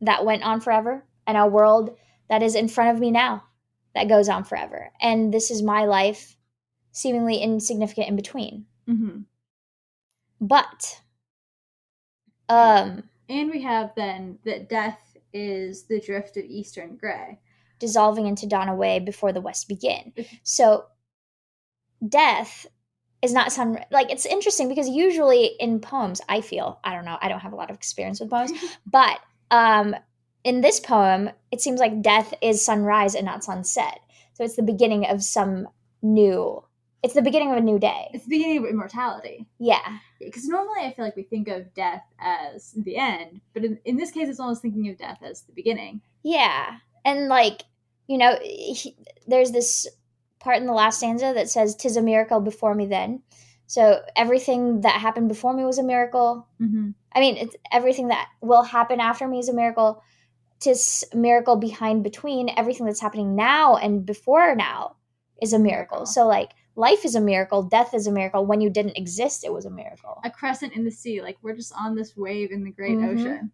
[0.02, 1.98] that went on forever, and a world
[2.30, 3.43] that is in front of me now
[3.93, 4.91] that goes on forever.
[5.02, 6.36] And this is my life,
[6.91, 8.66] seemingly insignificant in between.
[8.89, 9.20] Mm-hmm.
[10.41, 11.02] But,
[12.50, 15.00] um, And we have then that death
[15.34, 17.39] is the drift of eastern gray.
[17.80, 20.14] dissolving into dawn away before the west begin.
[20.43, 20.86] So
[22.08, 22.66] death
[23.22, 27.18] is not some like it's interesting because usually in poems I feel I don't know
[27.22, 28.52] I don't have a lot of experience with poems
[28.86, 29.20] but
[29.52, 29.96] um
[30.43, 34.00] in this poem it seems like death is sunrise and not sunset.
[34.34, 35.68] So it's the beginning of some
[36.02, 36.64] new
[37.06, 38.10] it's the beginning of a new day.
[38.16, 39.46] It's the beginning of immortality.
[39.60, 40.00] Yeah.
[40.20, 43.96] Because normally I feel like we think of death as the end, but in, in
[43.96, 46.02] this case, it's almost thinking of death as the beginning.
[46.24, 46.78] Yeah.
[47.06, 47.62] And like,
[48.08, 48.96] you know, he,
[49.28, 49.88] there's this
[50.39, 53.22] part in the last stanza that says, Tis a miracle before me then.
[53.68, 56.47] So everything that happened before me was a miracle.
[56.61, 56.91] Mm-hmm.
[57.13, 60.03] I mean, it's everything that will happen after me is a miracle.
[60.59, 64.95] Tis a miracle behind between everything that's happening now and before now
[65.41, 65.97] is a miracle.
[65.97, 66.05] Miracle.
[66.05, 68.45] So like life is a miracle, death is a miracle.
[68.45, 70.22] When you didn't exist, it was a miracle.
[70.24, 73.13] A crescent in the sea, like we're just on this wave in the great Mhm.
[73.13, 73.51] ocean.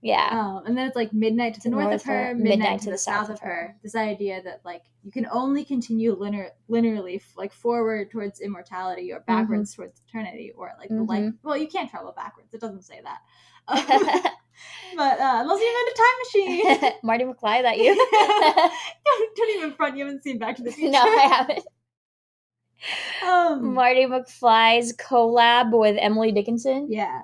[0.00, 0.28] Yeah.
[0.30, 3.30] Um, and then it's like midnight to the north, of her, midnight, to the south
[3.30, 3.76] of her.
[3.82, 9.20] This idea that like you can only continue linear, linearly, like forward towards immortality or
[9.20, 11.32] backwards towards eternity, or like the like.
[11.42, 12.54] Well, you can't travel backwards.
[12.54, 13.18] It doesn't say that.
[14.96, 16.92] but uh, unless you invent a time machine.
[17.02, 17.94] Marty McFly, that you?
[19.04, 19.96] don't, don't even front.
[19.96, 20.92] You haven't seen Back to the Future.
[20.92, 21.64] no, I haven't.
[23.26, 27.22] Um, Marty McFly's collab with Emily Dickinson yeah.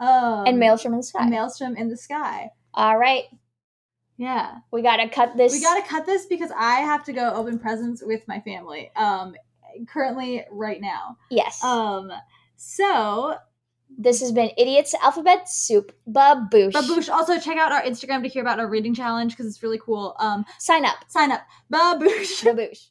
[0.00, 1.26] Um, and Maelstrom in the Sky.
[1.28, 2.50] Maelstrom in the sky.
[2.74, 3.24] All right,
[4.16, 4.58] Yeah.
[4.72, 5.52] we gotta cut this.
[5.52, 8.90] We gotta cut this because I have to go open presents with my family.
[8.96, 9.34] Um,
[9.88, 11.16] currently right now.
[11.30, 11.62] Yes.
[11.62, 12.10] Um,
[12.56, 13.34] so
[13.98, 15.92] this has been Idiots Alphabet Soup.
[16.08, 16.72] Baboosh.
[16.72, 17.08] Baboosh.
[17.08, 20.14] Also check out our Instagram to hear about our reading challenge because it's really cool.
[20.18, 20.96] Um, Sign up.
[21.08, 21.42] sign up.
[21.72, 22.42] Baboosh.
[22.44, 22.86] Baboosh.